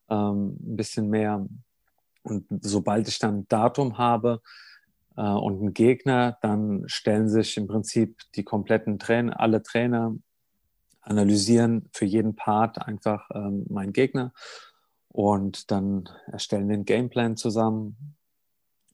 [0.10, 1.46] ähm, ein bisschen mehr.
[2.24, 4.42] Und sobald ich dann ein Datum habe,
[5.18, 10.16] äh, und einen Gegner, dann stellen sich im Prinzip die kompletten Trainer, alle Trainer
[11.02, 14.34] analysieren für jeden Part einfach ähm, meinen Gegner.
[15.10, 18.16] Und dann erstellen einen Gameplan zusammen.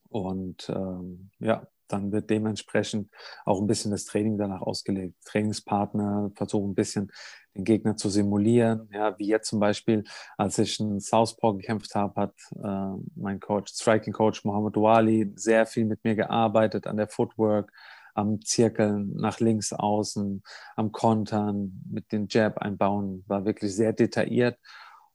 [0.10, 3.10] Und ähm, ja, dann wird dementsprechend
[3.46, 5.16] auch ein bisschen das Training danach ausgelegt.
[5.26, 7.12] Trainingspartner versuchen ein bisschen
[7.56, 8.90] den Gegner zu simulieren.
[8.94, 10.04] Ja, wie jetzt zum Beispiel,
[10.38, 15.66] als ich einen Southpaw gekämpft habe, hat äh, mein Coach, Striking Coach Mohammed Wali sehr
[15.66, 17.72] viel mit mir gearbeitet an der Footwork,
[18.14, 20.44] am Zirkeln nach links außen,
[20.76, 24.58] am Kontern, mit den Jab einbauen, war wirklich sehr detailliert.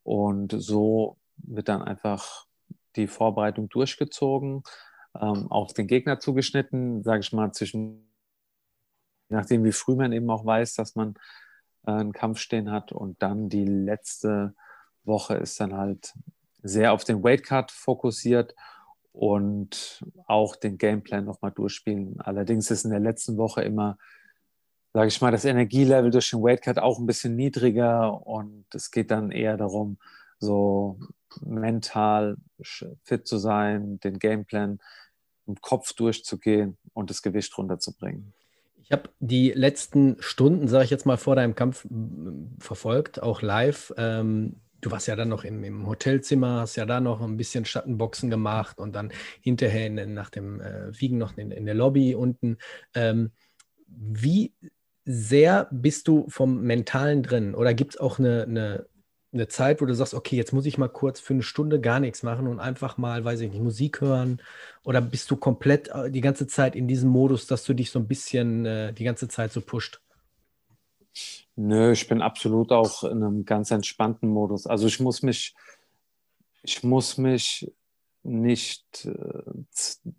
[0.02, 2.46] Und so wird dann einfach
[2.96, 4.62] die Vorbereitung durchgezogen,
[5.20, 8.08] ähm, auf den Gegner zugeschnitten, sage ich mal, zwischen,
[9.28, 11.14] nachdem wie früh man eben auch weiß, dass man
[11.86, 12.92] äh, einen Kampf stehen hat.
[12.92, 14.54] Und dann die letzte
[15.04, 16.14] Woche ist dann halt
[16.62, 18.54] sehr auf den Weightcut fokussiert
[19.12, 22.20] und auch den Gameplan nochmal durchspielen.
[22.20, 23.96] Allerdings ist in der letzten Woche immer,
[24.92, 29.10] sage ich mal, das Energielevel durch den Weightcut auch ein bisschen niedriger und es geht
[29.10, 29.98] dann eher darum,
[30.38, 30.98] so
[31.40, 34.80] mental fit zu sein, den Gameplan
[35.46, 38.32] im Kopf durchzugehen und das Gewicht runterzubringen.
[38.82, 41.86] Ich habe die letzten Stunden, sage ich jetzt mal, vor deinem Kampf
[42.60, 43.92] verfolgt, auch live.
[43.96, 47.64] Ähm, du warst ja dann noch im, im, Hotelzimmer, hast ja da noch ein bisschen
[47.64, 52.14] Schattenboxen gemacht und dann hinterher in, nach dem äh, Wiegen noch in, in, der Lobby
[52.14, 52.58] unten.
[52.94, 53.32] Ähm,
[53.88, 54.54] wie
[55.04, 57.54] sehr bist du vom Mentalen drin?
[57.54, 58.86] Oder gibt es auch eine, eine,
[59.36, 62.00] eine, Zeit, wo du sagst, okay, jetzt muss ich mal kurz für eine Stunde gar
[62.00, 64.40] nichts machen und einfach mal, weiß ich nicht, Musik hören?
[64.84, 67.98] Oder bist du komplett äh, die ganze Zeit in diesem Modus, dass du dich so
[67.98, 70.00] ein bisschen äh, die ganze Zeit so pusht?
[71.56, 74.66] Nö, ich bin absolut auch in einem ganz entspannten Modus.
[74.66, 75.54] Also ich muss mich,
[76.62, 77.72] ich muss mich
[78.22, 79.42] nicht äh,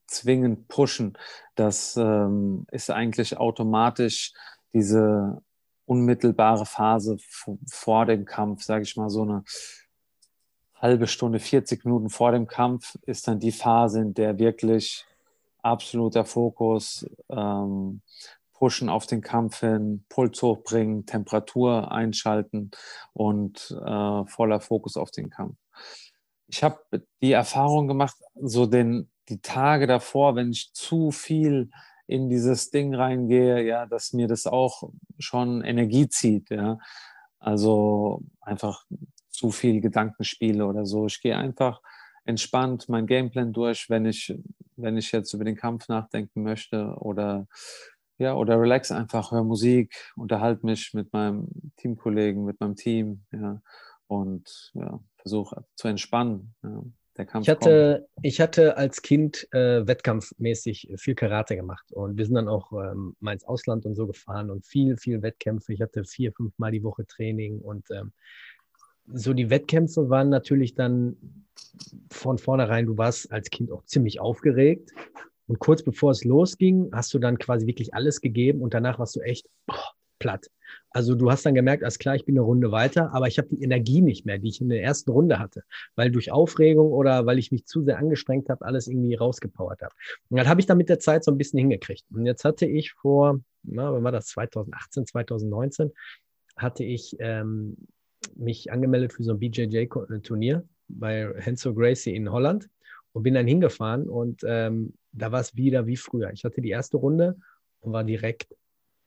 [0.08, 1.18] zwingend pushen.
[1.56, 4.34] Das ähm, ist eigentlich automatisch
[4.74, 5.42] diese
[5.88, 7.18] unmittelbare Phase
[7.72, 9.44] vor dem Kampf, sage ich mal so eine
[10.76, 15.06] halbe Stunde, 40 Minuten vor dem Kampf ist dann die Phase, in der wirklich
[15.64, 18.02] absoluter Fokus, ähm,
[18.54, 22.72] pushen auf den Kampf hin, Puls hochbringen, Temperatur einschalten
[23.14, 25.56] und äh, voller Fokus auf den Kampf.
[26.48, 26.80] Ich habe
[27.22, 31.70] die Erfahrung gemacht, so den, die Tage davor, wenn ich zu viel
[32.08, 34.90] in dieses Ding reingehe, ja, dass mir das auch
[35.20, 36.80] schon Energie zieht, ja.
[37.40, 38.86] Also einfach
[39.30, 41.06] zu viel Gedankenspiele oder so.
[41.06, 41.82] Ich gehe einfach
[42.26, 44.36] entspannt mein Gameplan durch, wenn ich,
[44.76, 47.48] wenn ich jetzt über den Kampf nachdenken möchte oder
[48.20, 53.62] ja, oder relax einfach, höre Musik, unterhalte mich mit meinem Teamkollegen, mit meinem Team, ja,
[54.08, 56.56] und ja, versuche zu entspannen.
[56.64, 56.84] Ja.
[57.42, 62.48] Ich hatte, ich hatte als Kind äh, wettkampfmäßig viel Karate gemacht und wir sind dann
[62.48, 65.74] auch ähm, mal ins Ausland und so gefahren und viel, viel Wettkämpfe.
[65.74, 68.14] Ich hatte vier, fünf Mal die Woche Training und ähm,
[69.12, 71.18] so die Wettkämpfe waren natürlich dann
[72.12, 74.92] von vornherein, du warst als Kind auch ziemlich aufgeregt
[75.48, 79.16] und kurz bevor es losging, hast du dann quasi wirklich alles gegeben und danach warst
[79.16, 80.50] du echt boah, platt.
[80.90, 83.48] Also du hast dann gemerkt, alles klar, ich bin eine Runde weiter, aber ich habe
[83.50, 85.64] die Energie nicht mehr, die ich in der ersten Runde hatte,
[85.96, 89.94] weil durch Aufregung oder weil ich mich zu sehr angestrengt habe, alles irgendwie rausgepowert habe.
[90.30, 92.06] Und dann habe ich dann mit der Zeit so ein bisschen hingekriegt.
[92.12, 95.92] Und jetzt hatte ich vor, na, wann war das, 2018, 2019,
[96.58, 97.78] hatte ich ähm,
[98.36, 102.70] mich angemeldet für so ein BJJ-Turnier bei Henso Gracie in Holland
[103.14, 106.32] und bin dann hingefahren und ähm, da war es wieder wie früher.
[106.32, 107.38] Ich hatte die erste Runde
[107.80, 108.56] und war direkt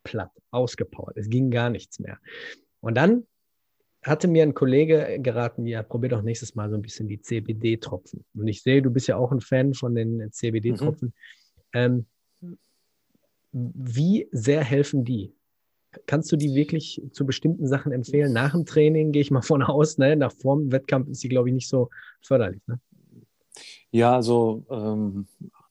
[0.03, 1.17] platt, ausgepowert.
[1.17, 2.19] Es ging gar nichts mehr.
[2.81, 3.27] Und dann
[4.03, 8.25] hatte mir ein Kollege geraten, ja, probier doch nächstes Mal so ein bisschen die CBD-Tropfen.
[8.35, 11.13] Und ich sehe, du bist ja auch ein Fan von den CBD-Tropfen.
[11.73, 11.73] Mhm.
[11.73, 12.07] Ähm,
[13.53, 15.35] wie sehr helfen die?
[16.07, 18.33] Kannst du die wirklich zu bestimmten Sachen empfehlen?
[18.33, 20.15] Nach dem Training gehe ich mal von aus, ne?
[20.17, 21.91] nach vorm Wettkampf ist die, glaube ich, nicht so
[22.23, 22.63] förderlich.
[22.69, 22.81] Ne?
[23.91, 25.27] Ja, also ähm,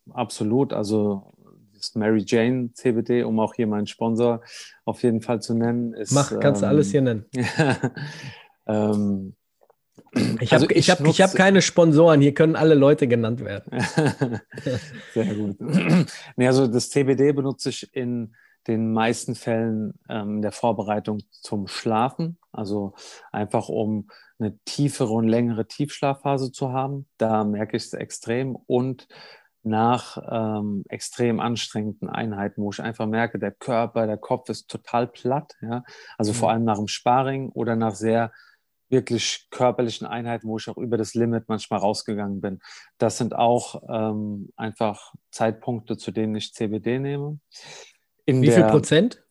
[0.09, 0.73] absolut.
[0.73, 1.33] Also
[1.79, 4.41] das Mary Jane CBD, um auch hier meinen Sponsor
[4.85, 5.93] auf jeden Fall zu nennen.
[5.93, 7.25] Ist, Mach, kannst ähm, du alles hier nennen.
[8.67, 9.35] ähm,
[10.39, 13.79] ich habe also ich hab, ich hab keine Sponsoren, hier können alle Leute genannt werden.
[15.13, 15.57] Sehr gut.
[16.35, 18.33] nee, also das CBD benutze ich in
[18.67, 22.93] den meisten Fällen ähm, in der Vorbereitung zum Schlafen, also
[23.31, 27.07] einfach um eine tiefere und längere Tiefschlafphase zu haben.
[27.17, 29.07] Da merke ich es extrem und
[29.63, 35.07] nach ähm, extrem anstrengenden Einheiten, wo ich einfach merke, der Körper, der Kopf ist total
[35.07, 35.55] platt.
[35.61, 35.83] Ja?
[36.17, 36.35] Also mhm.
[36.35, 38.31] vor allem nach dem Sparring oder nach sehr
[38.89, 42.59] wirklich körperlichen Einheiten, wo ich auch über das Limit manchmal rausgegangen bin.
[42.97, 47.39] Das sind auch ähm, einfach Zeitpunkte, zu denen ich CBD nehme.
[48.25, 49.23] In Wie der, viel Prozent?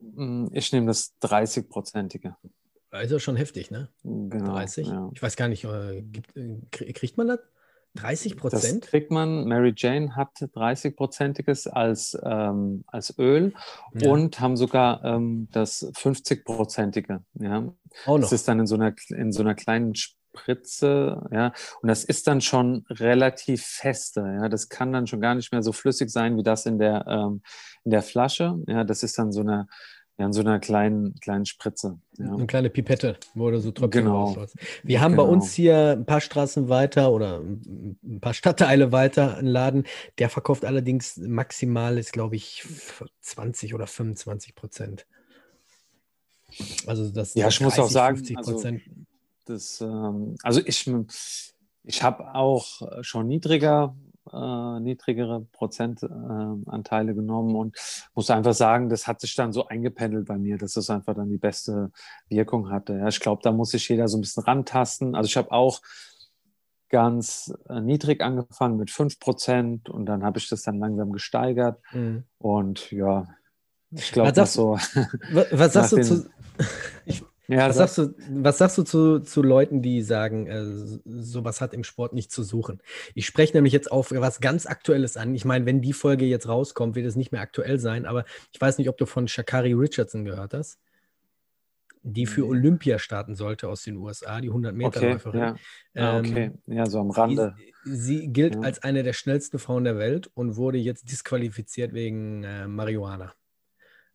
[0.00, 2.34] Mm, ich nehme das 30-prozentige.
[2.90, 3.90] Also schon heftig, ne?
[4.02, 4.88] Genau, 30?
[4.88, 5.10] Ja.
[5.12, 7.40] Ich weiß gar nicht, äh, gibt, äh, kriegt man das?
[7.96, 8.84] 30 Prozent?
[8.84, 9.46] Das kriegt man.
[9.46, 13.52] Mary Jane hat 30-prozentiges als, ähm, als Öl
[13.94, 14.10] ja.
[14.10, 17.20] und haben sogar ähm, das 50-prozentige.
[17.34, 17.60] Ja.
[17.60, 18.20] Noch.
[18.20, 19.94] Das ist dann in so einer, in so einer kleinen
[20.36, 25.34] Spritze, ja, und das ist dann schon relativ feste, ja, das kann dann schon gar
[25.34, 27.42] nicht mehr so flüssig sein wie das in der, ähm,
[27.84, 29.66] in der Flasche, ja, das ist dann so eine,
[30.18, 31.98] ja, in so einer kleinen, kleinen Spritze.
[32.16, 32.32] Ja.
[32.32, 34.46] Eine kleine Pipette, wo du so Tröpfchen genau.
[34.82, 35.26] Wir haben genau.
[35.26, 39.84] bei uns hier ein paar Straßen weiter oder ein paar Stadtteile weiter einen Laden,
[40.18, 42.64] der verkauft allerdings maximal, ist glaube ich
[43.20, 45.06] 20 oder 25 Prozent.
[46.86, 48.78] Also das Ja, ich 30, muss auch sagen, also,
[49.44, 50.90] das, ähm, also ich,
[51.82, 53.94] ich habe auch schon niedriger
[54.32, 57.76] äh, niedrigere Prozentanteile äh, genommen und
[58.14, 61.28] muss einfach sagen, das hat sich dann so eingependelt bei mir, dass es einfach dann
[61.28, 61.90] die beste
[62.28, 62.94] Wirkung hatte.
[62.94, 65.14] Ja, ich glaube, da muss sich jeder so ein bisschen rantasten.
[65.14, 65.80] Also ich habe auch
[66.88, 71.80] ganz äh, niedrig angefangen mit 5% und dann habe ich das dann langsam gesteigert.
[71.92, 72.24] Mhm.
[72.38, 73.26] Und ja,
[73.90, 74.78] ich glaube, was, so.
[75.32, 76.30] Was, was sagst du zu.
[77.04, 80.64] Ich, ja, was, sagst du, was sagst du zu, zu Leuten, die sagen, äh,
[81.04, 82.80] sowas hat im Sport nicht zu suchen?
[83.14, 85.34] Ich spreche nämlich jetzt auf was ganz Aktuelles an.
[85.34, 88.60] Ich meine, wenn die Folge jetzt rauskommt, wird es nicht mehr aktuell sein, aber ich
[88.60, 90.80] weiß nicht, ob du von Shakari Richardson gehört hast,
[92.02, 95.40] die für Olympia starten sollte aus den USA, die 100 Meter okay, Läuferin.
[95.40, 95.56] Ja.
[95.94, 97.54] Ah, okay, ja, so am Rande.
[97.84, 98.60] Sie, sie gilt ja.
[98.62, 103.34] als eine der schnellsten Frauen der Welt und wurde jetzt disqualifiziert wegen äh, Marihuana.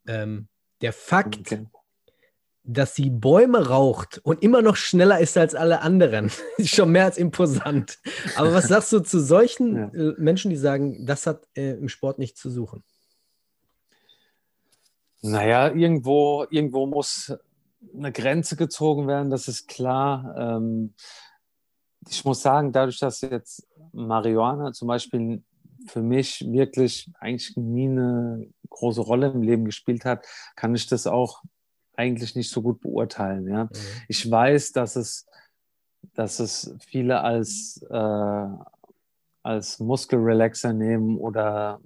[0.06, 0.48] Ähm,
[0.82, 1.67] der Fakt, okay
[2.63, 7.06] dass sie Bäume raucht und immer noch schneller ist als alle anderen, ist schon mehr
[7.06, 8.00] als imposant.
[8.36, 9.88] Aber was sagst du zu solchen ja.
[9.88, 12.84] Äh, Menschen, die sagen, das hat äh, im Sport nichts zu suchen?
[15.21, 17.34] Naja, irgendwo, irgendwo muss
[17.95, 20.36] eine Grenze gezogen werden, das ist klar.
[20.38, 20.93] Ähm,
[22.10, 25.43] ich muss sagen, dadurch, dass jetzt Marihuana zum Beispiel
[25.88, 31.08] für mich wirklich eigentlich nie eine große Rolle im Leben gespielt hat, kann ich das
[31.08, 31.43] auch
[32.02, 33.48] eigentlich nicht so gut beurteilen.
[33.48, 33.66] Ja?
[33.66, 33.70] Mhm.
[34.08, 35.28] Ich weiß, dass es,
[36.14, 38.48] dass es viele als, äh,
[39.44, 41.80] als Muskelrelaxer nehmen oder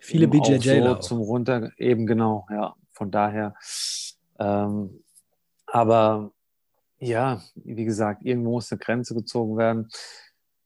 [0.00, 2.46] viele BJJ so zum runter eben genau.
[2.50, 3.54] Ja, von daher.
[4.38, 5.02] Ähm,
[5.66, 6.32] aber
[6.98, 9.88] ja, wie gesagt, irgendwo muss eine Grenze gezogen werden.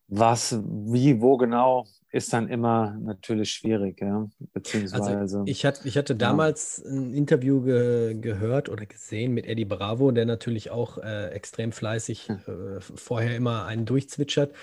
[0.08, 4.28] Was, wie, wo genau, ist dann immer natürlich schwierig, ja.
[4.52, 5.18] Beziehungsweise.
[5.18, 6.90] Also ich, hatte, ich hatte damals ja.
[6.90, 12.30] ein Interview ge, gehört oder gesehen mit Eddie Bravo, der natürlich auch äh, extrem fleißig
[12.30, 14.54] äh, vorher immer einen durchzwitschert.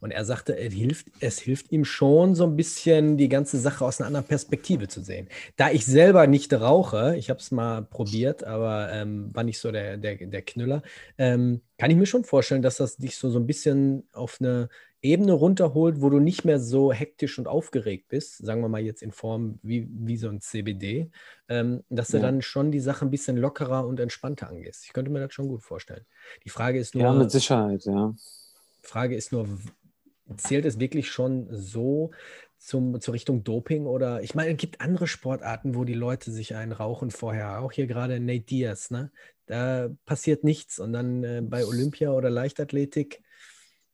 [0.00, 3.84] Und er sagte, er hilft, es hilft ihm schon, so ein bisschen die ganze Sache
[3.84, 5.28] aus einer anderen Perspektive zu sehen.
[5.56, 9.72] Da ich selber nicht rauche, ich habe es mal probiert, aber ähm, war nicht so
[9.72, 10.82] der, der, der Knüller,
[11.16, 14.68] ähm, kann ich mir schon vorstellen, dass das dich so, so ein bisschen auf eine
[15.00, 19.02] Ebene runterholt, wo du nicht mehr so hektisch und aufgeregt bist, sagen wir mal jetzt
[19.02, 21.10] in Form wie, wie so ein CBD,
[21.48, 24.84] ähm, dass du dann schon die Sache ein bisschen lockerer und entspannter angehst.
[24.84, 26.04] Ich könnte mir das schon gut vorstellen.
[26.44, 27.04] Die Frage ist nur.
[27.04, 28.12] Ja, mit Sicherheit, ja.
[28.80, 29.46] Frage ist nur,
[30.36, 32.10] zählt es wirklich schon so
[32.58, 36.56] zum, zur Richtung Doping oder ich meine, es gibt andere Sportarten, wo die Leute sich
[36.56, 39.12] einen rauchen vorher, auch hier gerade Nate Diaz, ne?
[39.46, 43.22] Da passiert nichts und dann äh, bei Olympia oder Leichtathletik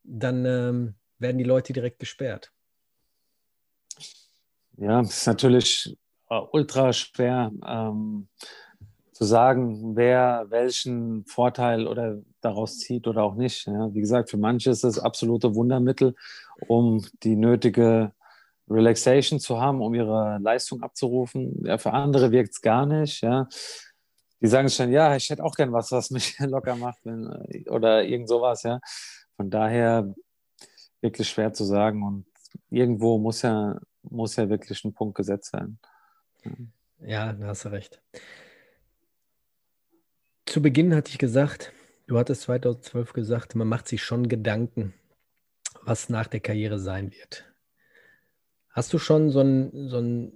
[0.04, 2.52] dann ähm, werden die Leute direkt gesperrt.
[4.76, 5.96] Ja, es ist natürlich
[6.30, 8.28] äh, ultra schwer ähm,
[9.12, 13.66] zu sagen, wer welchen Vorteil oder daraus zieht oder auch nicht.
[13.66, 13.94] Ja.
[13.94, 16.14] Wie gesagt, für manche ist es absolute Wundermittel,
[16.66, 18.12] um die nötige
[18.68, 21.64] Relaxation zu haben, um ihre Leistung abzurufen.
[21.64, 23.20] Ja, für andere wirkt es gar nicht.
[23.22, 23.48] Ja.
[24.40, 27.26] Die sagen schon, ja, ich hätte auch gern was, was mich locker macht wenn,
[27.68, 28.62] oder irgend sowas.
[28.64, 28.80] Ja.
[29.36, 30.14] Von daher
[31.00, 32.26] wirklich schwer zu sagen und
[32.70, 35.78] irgendwo muss ja, muss ja wirklich ein Punkt gesetzt sein.
[37.00, 38.00] Ja, da hast du recht.
[40.46, 41.72] Zu Beginn hatte ich gesagt,
[42.06, 44.94] du hattest 2012 gesagt, man macht sich schon Gedanken,
[45.82, 47.44] was nach der Karriere sein wird.
[48.70, 50.32] Hast du schon so ein, so ein,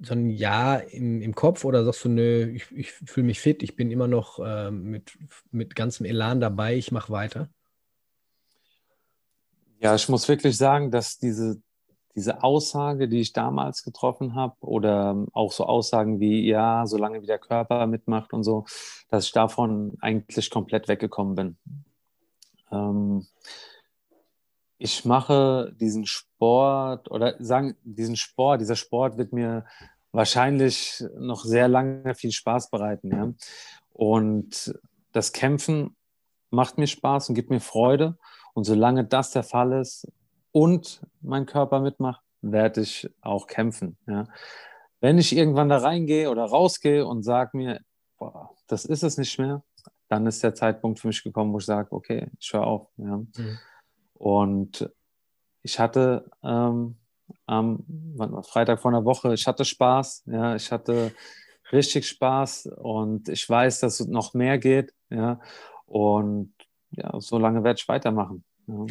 [0.00, 3.62] so ein Jahr im, im Kopf oder sagst du, nö, ich, ich fühle mich fit,
[3.62, 5.18] ich bin immer noch äh, mit,
[5.50, 7.50] mit ganzem Elan dabei, ich mache weiter?
[9.80, 11.60] Ja, ich muss wirklich sagen, dass diese,
[12.14, 17.26] diese Aussage, die ich damals getroffen habe, oder auch so Aussagen wie, ja, solange wie
[17.26, 18.64] der Körper mitmacht und so,
[19.08, 21.58] dass ich davon eigentlich komplett weggekommen bin.
[22.72, 23.26] Ähm,
[24.78, 29.64] ich mache diesen Sport oder sagen, diesen Sport, dieser Sport wird mir
[30.12, 33.12] wahrscheinlich noch sehr lange viel Spaß bereiten.
[33.12, 33.32] Ja?
[33.92, 34.74] Und
[35.12, 35.96] das Kämpfen
[36.50, 38.16] macht mir Spaß und gibt mir Freude.
[38.54, 40.10] Und solange das der Fall ist
[40.52, 43.96] und mein Körper mitmacht, werde ich auch kämpfen.
[44.06, 44.26] Ja.
[45.00, 47.80] Wenn ich irgendwann da reingehe oder rausgehe und sage mir,
[48.18, 49.62] boah, das ist es nicht mehr,
[50.08, 52.88] dann ist der Zeitpunkt für mich gekommen, wo ich sage, okay, ich höre auf.
[52.96, 53.16] Ja.
[53.16, 53.58] Mhm.
[54.14, 54.90] Und
[55.62, 56.96] ich hatte ähm,
[57.46, 57.84] am
[58.42, 61.12] Freitag vor einer Woche, ich hatte Spaß, ja, ich hatte
[61.72, 65.40] richtig Spaß und ich weiß, dass es noch mehr geht, ja.
[65.86, 66.52] Und
[66.90, 68.44] ja, so lange werde ich weitermachen.
[68.66, 68.86] Ja.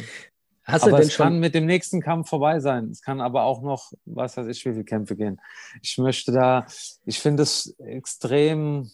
[0.64, 1.24] Hast aber es schon...
[1.24, 2.90] kann mit dem nächsten Kampf vorbei sein.
[2.90, 5.40] Es kann aber auch noch, was weiß ich, wie viele Kämpfe gehen.
[5.82, 6.66] Ich möchte da,
[7.06, 8.90] ich finde es extrem,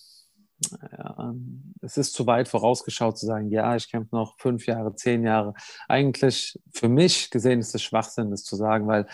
[0.70, 1.34] ja,
[1.82, 5.54] es ist zu weit vorausgeschaut zu sagen, ja, ich kämpfe noch fünf Jahre, zehn Jahre.
[5.88, 9.06] Eigentlich für mich gesehen ist es Schwachsinn, das zu sagen, weil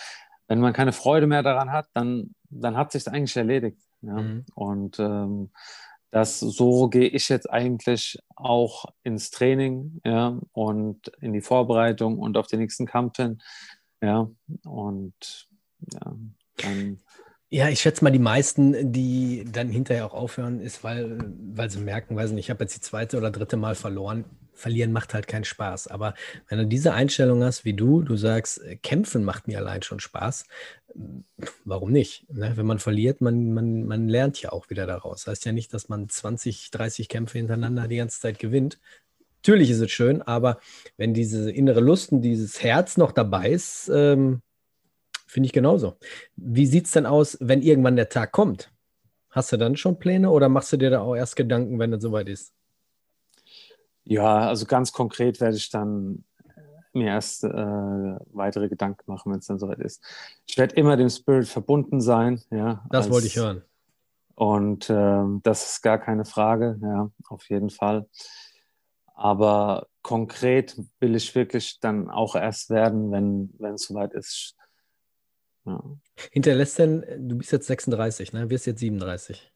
[0.46, 3.80] wenn man keine Freude mehr daran hat, dann, dann hat sich eigentlich erledigt.
[4.02, 4.14] Ja?
[4.14, 4.44] Mhm.
[4.54, 5.50] Und ähm,
[6.10, 12.36] dass so gehe ich jetzt eigentlich auch ins Training ja, und in die Vorbereitung und
[12.36, 13.40] auf den nächsten Kampf hin.
[14.02, 14.30] Ja,
[14.64, 15.48] und
[15.92, 16.16] ja,
[16.56, 16.98] dann.
[17.52, 21.18] Ja, ich schätze mal, die meisten, die dann hinterher auch aufhören, ist, weil,
[21.52, 24.24] weil sie merken, weiß nicht, ich habe jetzt die zweite oder dritte Mal verloren
[24.60, 25.88] verlieren macht halt keinen Spaß.
[25.88, 26.14] Aber
[26.48, 30.00] wenn du diese Einstellung hast wie du, du sagst, äh, kämpfen macht mir allein schon
[30.00, 30.44] Spaß,
[31.64, 32.30] warum nicht?
[32.32, 32.52] Ne?
[32.56, 35.24] Wenn man verliert, man, man, man lernt ja auch wieder daraus.
[35.24, 38.78] Das heißt ja nicht, dass man 20, 30 Kämpfe hintereinander die ganze Zeit gewinnt.
[39.38, 40.60] Natürlich ist es schön, aber
[40.98, 44.42] wenn diese innere Lust und dieses Herz noch dabei ist, ähm,
[45.26, 45.96] finde ich genauso.
[46.36, 48.70] Wie sieht es denn aus, wenn irgendwann der Tag kommt?
[49.30, 52.02] Hast du dann schon Pläne oder machst du dir da auch erst Gedanken, wenn es
[52.02, 52.52] soweit ist?
[54.04, 56.24] Ja, also ganz konkret werde ich dann
[56.92, 60.02] mir erst äh, weitere Gedanken machen, wenn es dann soweit ist.
[60.46, 62.40] Ich werde immer dem Spirit verbunden sein.
[62.50, 63.62] Ja, das als, wollte ich hören.
[64.34, 68.08] Und äh, das ist gar keine Frage, ja, auf jeden Fall.
[69.14, 74.56] Aber konkret will ich wirklich dann auch erst werden, wenn, wenn es soweit ist.
[75.66, 75.82] Ja.
[76.32, 78.48] Hinterlässt denn, du bist jetzt 36, ne?
[78.48, 79.52] wirst jetzt 37.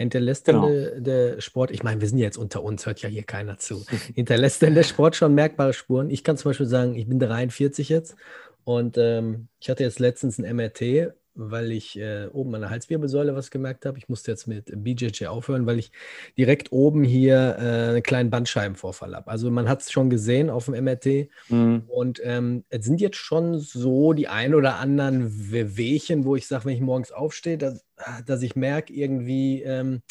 [0.00, 0.66] Hinterlässt genau.
[0.66, 3.58] denn der, der, Sport, ich meine, wir sind jetzt unter uns, hört ja hier keiner
[3.58, 3.84] zu.
[4.14, 6.08] Hinterlässt denn der Sport schon merkbare Spuren?
[6.08, 8.16] Ich kann zum Beispiel sagen, ich bin 43 jetzt
[8.64, 13.34] und ähm, ich hatte jetzt letztens ein MRT weil ich äh, oben an der Halswirbelsäule
[13.34, 13.98] was gemerkt habe.
[13.98, 15.90] Ich musste jetzt mit BJJ aufhören, weil ich
[16.36, 19.30] direkt oben hier äh, einen kleinen Bandscheibenvorfall habe.
[19.30, 21.28] Also man hat es schon gesehen auf dem MRT.
[21.48, 21.84] Mhm.
[21.88, 26.66] Und ähm, es sind jetzt schon so die ein oder anderen Wehwehchen, wo ich sage,
[26.66, 27.84] wenn ich morgens aufstehe, dass,
[28.26, 30.02] dass ich merke, irgendwie, ähm,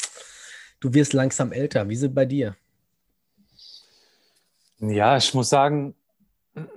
[0.80, 1.88] du wirst langsam älter.
[1.88, 2.56] Wie ist es bei dir?
[4.80, 5.94] Ja, ich muss sagen,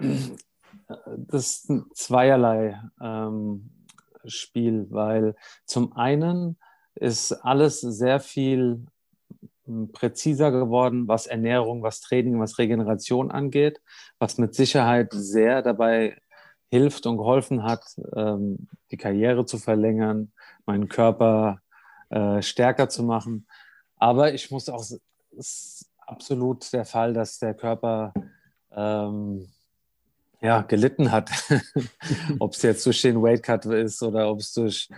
[1.17, 2.79] das ist zweierlei.
[3.01, 3.69] Ähm,
[4.25, 6.57] Spiel, weil zum einen
[6.95, 8.85] ist alles sehr viel
[9.65, 13.81] hm, präziser geworden, was Ernährung, was Training, was Regeneration angeht,
[14.19, 16.17] was mit Sicherheit sehr dabei
[16.69, 17.83] hilft und geholfen hat,
[18.15, 20.31] ähm, die Karriere zu verlängern,
[20.65, 21.59] meinen Körper
[22.09, 23.47] äh, stärker zu machen.
[23.97, 24.99] Aber ich muss auch, es
[25.31, 28.13] ist absolut der Fall, dass der Körper
[28.71, 29.47] ähm,
[30.43, 31.31] ja, gelitten hat.
[32.39, 34.89] ob es jetzt durch den Weightcut ist oder ob es durch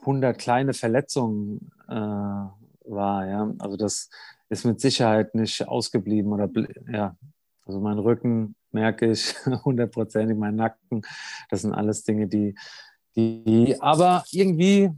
[0.00, 3.26] 100 kleine Verletzungen äh, war.
[3.26, 3.52] Ja?
[3.60, 4.10] Also das
[4.48, 6.32] ist mit Sicherheit nicht ausgeblieben.
[6.32, 6.50] Oder
[6.90, 7.16] ja,
[7.64, 9.34] also mein Rücken merke ich
[9.64, 11.02] hundertprozentig, mein Nacken.
[11.48, 12.56] Das sind alles Dinge, die,
[13.14, 14.90] die aber irgendwie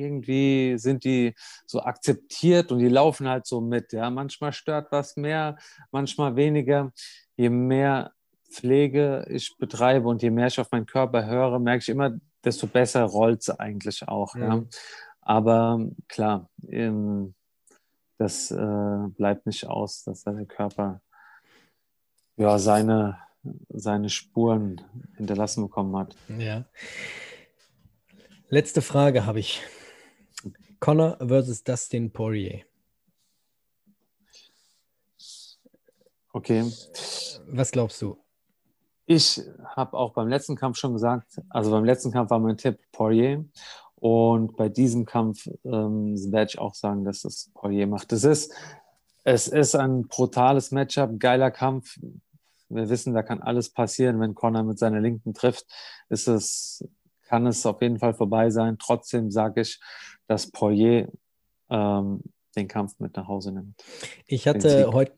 [0.00, 1.34] irgendwie sind die
[1.66, 3.92] so akzeptiert und die laufen halt so mit.
[3.92, 5.56] Ja, manchmal stört was mehr,
[5.90, 6.92] manchmal weniger
[7.36, 8.12] je mehr
[8.50, 12.66] Pflege ich betreibe und je mehr ich auf meinen Körper höre, merke ich immer, desto
[12.66, 14.34] besser rollt es eigentlich auch.
[14.34, 14.42] Mhm.
[14.42, 14.64] Ja.
[15.20, 16.48] Aber klar,
[18.16, 21.02] das äh, bleibt nicht aus, dass der Körper
[22.36, 23.18] ja, seine,
[23.68, 24.80] seine Spuren
[25.16, 26.16] hinterlassen bekommen hat.
[26.38, 26.64] Ja.
[28.48, 29.62] Letzte Frage habe ich.
[30.80, 32.64] Connor versus Dustin Poirier.
[36.32, 36.70] Okay.
[37.48, 38.18] Was glaubst du?
[39.06, 39.40] Ich
[39.74, 43.44] habe auch beim letzten Kampf schon gesagt, also beim letzten Kampf war mein Tipp Poirier.
[43.96, 48.12] Und bei diesem Kampf ähm, werde ich auch sagen, dass das Poirier macht.
[48.12, 48.52] Es ist,
[49.24, 51.98] es ist ein brutales Matchup, geiler Kampf.
[52.68, 54.20] Wir wissen, da kann alles passieren.
[54.20, 55.66] Wenn Conor mit seiner Linken trifft,
[56.10, 56.86] ist es,
[57.22, 58.78] kann es auf jeden Fall vorbei sein.
[58.78, 59.80] Trotzdem sage ich,
[60.28, 61.08] dass Poirier
[61.70, 62.22] ähm,
[62.56, 63.82] den Kampf mit nach Hause nimmt.
[64.26, 65.12] Ich hatte, heut,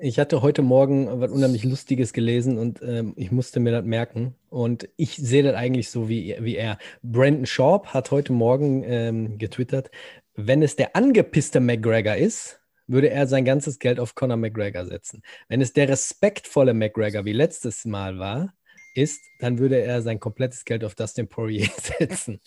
[0.00, 4.34] ich hatte heute Morgen was unheimlich Lustiges gelesen und ähm, ich musste mir das merken.
[4.48, 6.78] Und ich sehe das eigentlich so wie, wie er.
[7.02, 9.90] Brandon Sharp hat heute Morgen ähm, getwittert,
[10.34, 15.22] wenn es der angepisste McGregor ist, würde er sein ganzes Geld auf Conor McGregor setzen.
[15.48, 18.52] Wenn es der respektvolle McGregor wie letztes Mal war,
[18.94, 22.40] ist, dann würde er sein komplettes Geld auf Dustin Poirier setzen.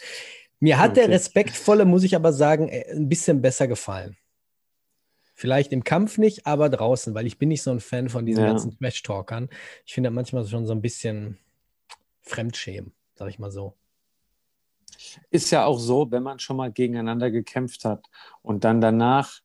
[0.64, 1.01] Mir hat okay.
[1.01, 4.16] der respektvolle, muss ich aber sagen, äh, ein bisschen besser gefallen.
[5.34, 8.45] Vielleicht im Kampf nicht, aber draußen, weil ich bin nicht so ein Fan von diesen
[8.45, 8.51] ja.
[8.51, 9.49] ganzen Trash-Talkern.
[9.86, 11.38] Ich finde manchmal schon so ein bisschen
[12.22, 13.74] Fremdschämen, sag ich mal so.
[15.32, 18.05] Ist ja auch so, wenn man schon mal gegeneinander gekämpft hat
[18.41, 19.41] und dann danach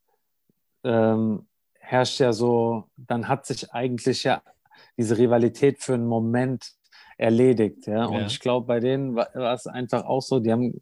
[0.84, 1.48] ähm,
[1.80, 4.40] herrscht ja so, dann hat sich eigentlich ja
[4.96, 6.77] diese Rivalität für einen Moment
[7.18, 7.86] erledigt.
[7.86, 8.06] Ja?
[8.06, 8.26] Und ja.
[8.26, 10.80] ich glaube, bei denen war, war es einfach auch so, die haben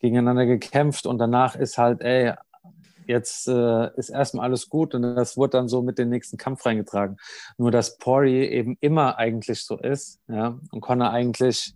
[0.00, 2.32] gegeneinander gekämpft und danach ist halt, ey,
[3.06, 6.64] jetzt äh, ist erstmal alles gut und das wurde dann so mit dem nächsten Kampf
[6.66, 7.18] reingetragen.
[7.58, 11.74] Nur dass Poirier eben immer eigentlich so ist, ja, und Connor eigentlich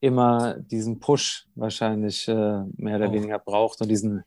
[0.00, 3.12] immer diesen Push wahrscheinlich äh, mehr oder oh.
[3.12, 4.24] weniger braucht und diesen,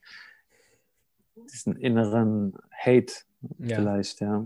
[1.36, 3.14] diesen inneren Hate
[3.60, 3.76] ja.
[3.78, 4.46] vielleicht, ja.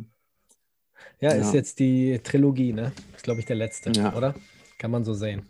[1.19, 1.29] ja.
[1.29, 2.91] Ja, ist jetzt die Trilogie, ne?
[3.15, 4.13] Ist, glaube ich, der letzte, ja.
[4.13, 4.35] oder?
[4.83, 5.43] Kann man so sehen.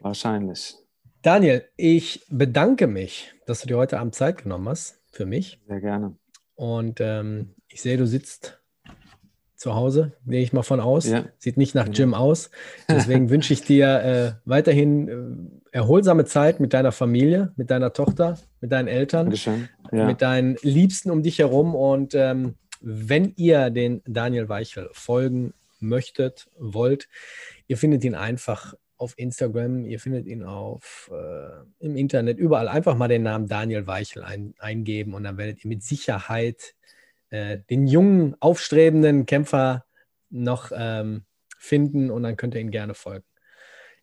[0.00, 0.74] Wahrscheinlich.
[1.22, 5.60] Daniel, ich bedanke mich, dass du dir heute Abend Zeit genommen hast für mich.
[5.68, 6.16] Sehr gerne.
[6.56, 8.60] Und ähm, ich sehe, du sitzt
[9.54, 11.06] zu Hause, gehe ich mal von aus.
[11.06, 11.26] Ja.
[11.38, 12.50] Sieht nicht nach Gym aus.
[12.88, 18.36] Deswegen wünsche ich dir äh, weiterhin äh, erholsame Zeit mit deiner Familie, mit deiner Tochter,
[18.60, 19.32] mit deinen Eltern,
[19.92, 20.06] ja.
[20.06, 21.76] mit deinen Liebsten um dich herum.
[21.76, 27.08] Und ähm, wenn ihr den Daniel Weichel folgen möchtet, wollt,
[27.66, 32.96] ihr findet ihn einfach auf Instagram, ihr findet ihn auf äh, im Internet, überall einfach
[32.96, 36.74] mal den Namen Daniel Weichel ein, eingeben und dann werdet ihr mit Sicherheit
[37.30, 39.84] äh, den jungen, aufstrebenden Kämpfer
[40.30, 41.24] noch ähm,
[41.58, 43.24] finden und dann könnt ihr ihn gerne folgen.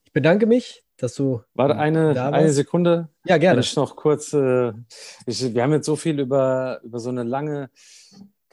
[0.03, 1.41] Ich bedanke mich, dass du.
[1.53, 3.09] Warte eine, eine Sekunde.
[3.25, 3.57] Ja, gerne.
[3.57, 4.73] Wenn ich noch kurz, äh,
[5.25, 7.69] ich, wir haben jetzt so viel über, über so eine lange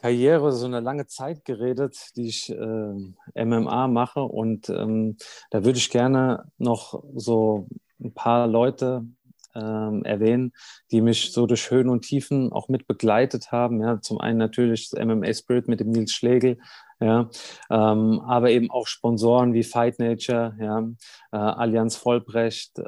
[0.00, 4.22] Karriere, so eine lange Zeit geredet, die ich äh, MMA mache.
[4.22, 5.16] Und ähm,
[5.50, 7.68] da würde ich gerne noch so
[8.02, 9.04] ein paar Leute
[9.54, 10.52] ähm, erwähnen,
[10.90, 13.82] die mich so durch Höhen und Tiefen auch mit begleitet haben.
[13.82, 16.58] Ja, zum einen natürlich das MMA Spirit mit dem Nils Schlegel,
[17.00, 17.28] ja,
[17.70, 20.80] ähm, aber eben auch Sponsoren wie Fight Nature, ja,
[21.32, 22.80] äh, Allianz Vollbrecht,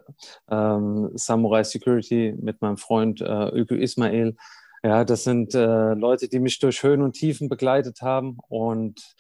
[0.51, 4.37] ähm, Samurai Security mit meinem Freund äh, Öko Ismail.
[4.85, 9.15] Ja, das sind äh, Leute, die mich durch Höhen und Tiefen begleitet haben und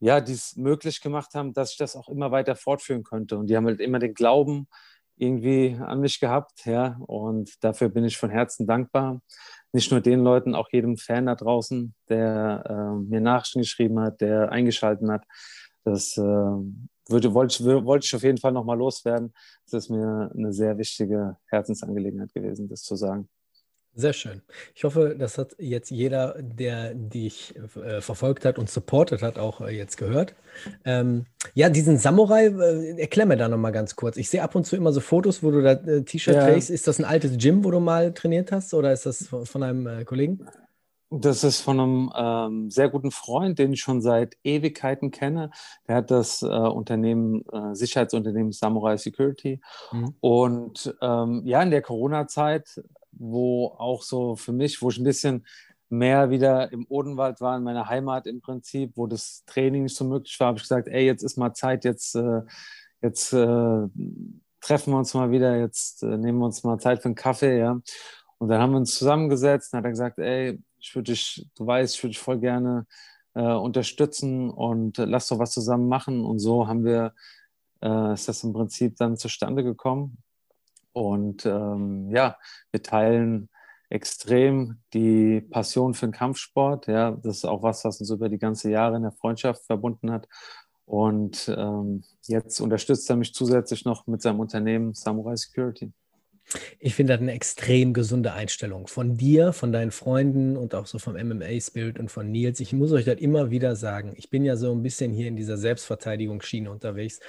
[0.00, 3.36] ja, die es möglich gemacht haben, dass ich das auch immer weiter fortführen könnte.
[3.38, 4.68] Und die haben halt immer den Glauben
[5.16, 9.20] irgendwie an mich gehabt, ja, und dafür bin ich von Herzen dankbar.
[9.72, 14.20] Nicht nur den Leuten, auch jedem Fan da draußen, der äh, mir Nachrichten geschrieben hat,
[14.20, 15.24] der eingeschalten hat.
[15.84, 19.32] Das äh, würde, wollte, wollte ich auf jeden Fall nochmal loswerden.
[19.70, 23.28] Das ist mir eine sehr wichtige Herzensangelegenheit gewesen, das zu sagen.
[23.98, 24.42] Sehr schön.
[24.74, 29.62] Ich hoffe, das hat jetzt jeder, der dich äh, verfolgt hat und supportet hat, auch
[29.62, 30.34] äh, jetzt gehört.
[30.84, 31.24] Ähm,
[31.54, 34.18] ja, diesen Samurai, äh, erklär mir da nochmal ganz kurz.
[34.18, 36.44] Ich sehe ab und zu immer so Fotos, wo du da äh, T-Shirt ja.
[36.46, 36.68] trägst.
[36.68, 39.62] Ist das ein altes Gym, wo du mal trainiert hast oder ist das von, von
[39.62, 40.46] einem äh, Kollegen?
[41.08, 45.50] Das ist von einem ähm, sehr guten Freund, den ich schon seit Ewigkeiten kenne.
[45.88, 49.60] Der hat das äh, Unternehmen, äh, Sicherheitsunternehmen Samurai Security.
[49.92, 50.14] Mhm.
[50.20, 52.82] Und ähm, ja, in der Corona-Zeit
[53.18, 55.46] wo auch so für mich, wo ich ein bisschen
[55.88, 60.04] mehr wieder im Odenwald war, in meiner Heimat im Prinzip, wo das Training nicht so
[60.04, 62.42] möglich war, habe ich gesagt, ey, jetzt ist mal Zeit, jetzt, äh,
[63.02, 63.86] jetzt äh,
[64.60, 67.58] treffen wir uns mal wieder, jetzt äh, nehmen wir uns mal Zeit für einen Kaffee,
[67.58, 67.80] ja.
[68.38, 71.66] Und dann haben wir uns zusammengesetzt und hat er gesagt, ey, ich würde dich, du
[71.66, 72.86] weißt, ich würde dich voll gerne
[73.34, 76.24] äh, unterstützen und lass doch was zusammen machen.
[76.24, 77.14] Und so haben wir,
[77.82, 80.18] äh, ist das im Prinzip dann zustande gekommen.
[80.96, 82.38] Und ähm, ja,
[82.70, 83.50] wir teilen
[83.90, 86.86] extrem die Passion für den Kampfsport.
[86.86, 90.10] Ja, das ist auch was, was uns über die ganze Jahre in der Freundschaft verbunden
[90.10, 90.26] hat.
[90.86, 95.92] Und ähm, jetzt unterstützt er mich zusätzlich noch mit seinem Unternehmen Samurai Security.
[96.78, 100.98] Ich finde das eine extrem gesunde Einstellung von dir, von deinen Freunden und auch so
[100.98, 102.60] vom MMA Spirit und von Nils.
[102.60, 104.14] Ich muss euch das immer wieder sagen.
[104.16, 107.20] Ich bin ja so ein bisschen hier in dieser Selbstverteidigungsschiene unterwegs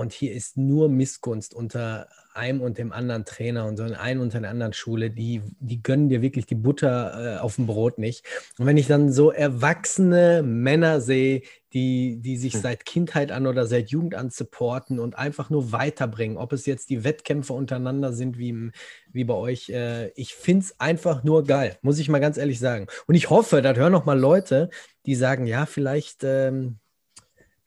[0.00, 4.20] und hier ist nur Missgunst unter einem und dem anderen Trainer und so in einem
[4.22, 7.98] und der anderen Schule, die, die gönnen dir wirklich die Butter äh, auf dem Brot
[7.98, 8.24] nicht.
[8.58, 11.42] Und wenn ich dann so erwachsene Männer sehe,
[11.72, 12.60] die, die sich hm.
[12.62, 16.88] seit Kindheit an oder seit Jugend an supporten und einfach nur weiterbringen, ob es jetzt
[16.90, 18.70] die Wettkämpfe untereinander sind wie,
[19.12, 22.58] wie bei euch, äh, ich finde es einfach nur geil, muss ich mal ganz ehrlich
[22.58, 22.86] sagen.
[23.06, 24.70] Und ich hoffe, da hören noch mal Leute,
[25.04, 26.78] die sagen, ja, vielleicht ähm,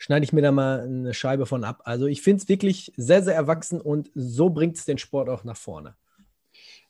[0.03, 1.83] schneide ich mir da mal eine Scheibe von ab.
[1.85, 5.45] Also ich finde es wirklich sehr, sehr erwachsen und so bringt es den Sport auch
[5.45, 5.95] nach vorne.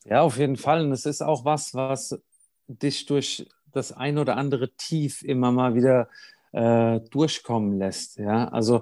[0.03, 0.84] Ja, auf jeden Fall.
[0.84, 2.20] Und es ist auch was, was
[2.68, 6.09] dich durch das ein oder andere Tief immer mal wieder
[6.53, 8.18] äh, durchkommen lässt.
[8.18, 8.82] Ja, also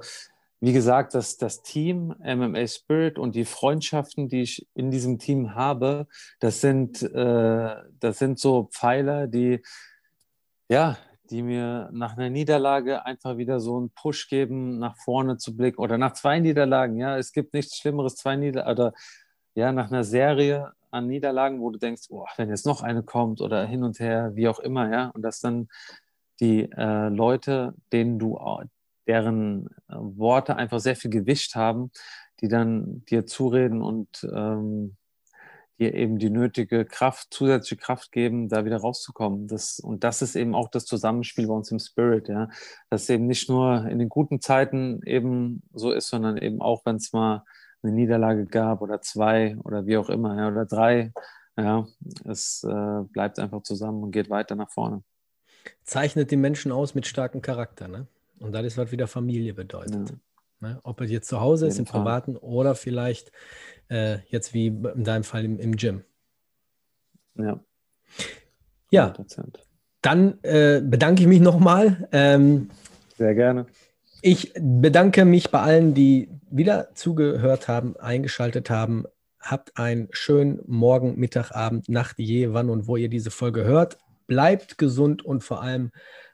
[0.61, 5.55] wie gesagt, das, das Team MMA Spirit und die Freundschaften, die ich in diesem Team
[5.55, 6.07] habe,
[6.39, 9.61] das sind, äh, das sind so Pfeiler, die,
[10.69, 10.97] ja,
[11.31, 15.79] die mir nach einer Niederlage einfach wieder so einen Push geben, nach vorne zu blicken
[15.79, 16.97] oder nach zwei Niederlagen.
[16.97, 18.93] Ja, es gibt nichts Schlimmeres, zwei Niederlagen oder
[19.55, 23.41] ja, nach einer Serie an Niederlagen, wo du denkst, oh, wenn jetzt noch eine kommt
[23.41, 25.69] oder hin und her, wie auch immer, ja, und dass dann
[26.41, 28.37] die äh, Leute, denen du,
[29.07, 31.91] deren äh, Worte einfach sehr viel Gewicht haben,
[32.41, 34.97] die dann dir zureden und ähm,
[35.79, 39.47] dir eben die nötige Kraft, zusätzliche Kraft geben, da wieder rauszukommen.
[39.47, 42.49] Das, und das ist eben auch das Zusammenspiel bei uns im Spirit, ja.
[42.89, 46.97] Dass eben nicht nur in den guten Zeiten eben so ist, sondern eben auch, wenn
[46.97, 47.43] es mal
[47.83, 51.11] eine Niederlage gab oder zwei oder wie auch immer, ja, oder drei,
[51.57, 51.87] ja,
[52.25, 55.03] es äh, bleibt einfach zusammen und geht weiter nach vorne.
[55.83, 58.07] Zeichnet die Menschen aus mit starkem Charakter, ne?
[58.39, 60.09] Und das ist, was wieder Familie bedeutet.
[60.09, 60.15] Ja.
[60.61, 60.79] Ne?
[60.83, 62.01] Ob es jetzt zu Hause ist, im Fall.
[62.01, 63.31] Privaten oder vielleicht
[63.89, 66.03] äh, jetzt wie in deinem Fall im, im Gym.
[67.35, 67.59] Ja.
[68.91, 69.13] Ja.
[70.01, 72.07] Dann äh, bedanke ich mich nochmal.
[72.11, 72.69] Ähm,
[73.17, 73.65] Sehr gerne.
[74.21, 79.05] Ich bedanke mich bei allen, die wieder zugehört haben, eingeschaltet haben.
[79.39, 83.97] Habt einen schönen Morgen, Mittag, Abend, Nacht, je, wann und wo ihr diese Folge hört.
[84.27, 85.91] Bleibt gesund und vor allem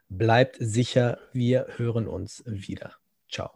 [0.09, 1.17] bleibt sicher.
[1.31, 2.93] Wir hören uns wieder.
[3.29, 3.51] Ciao.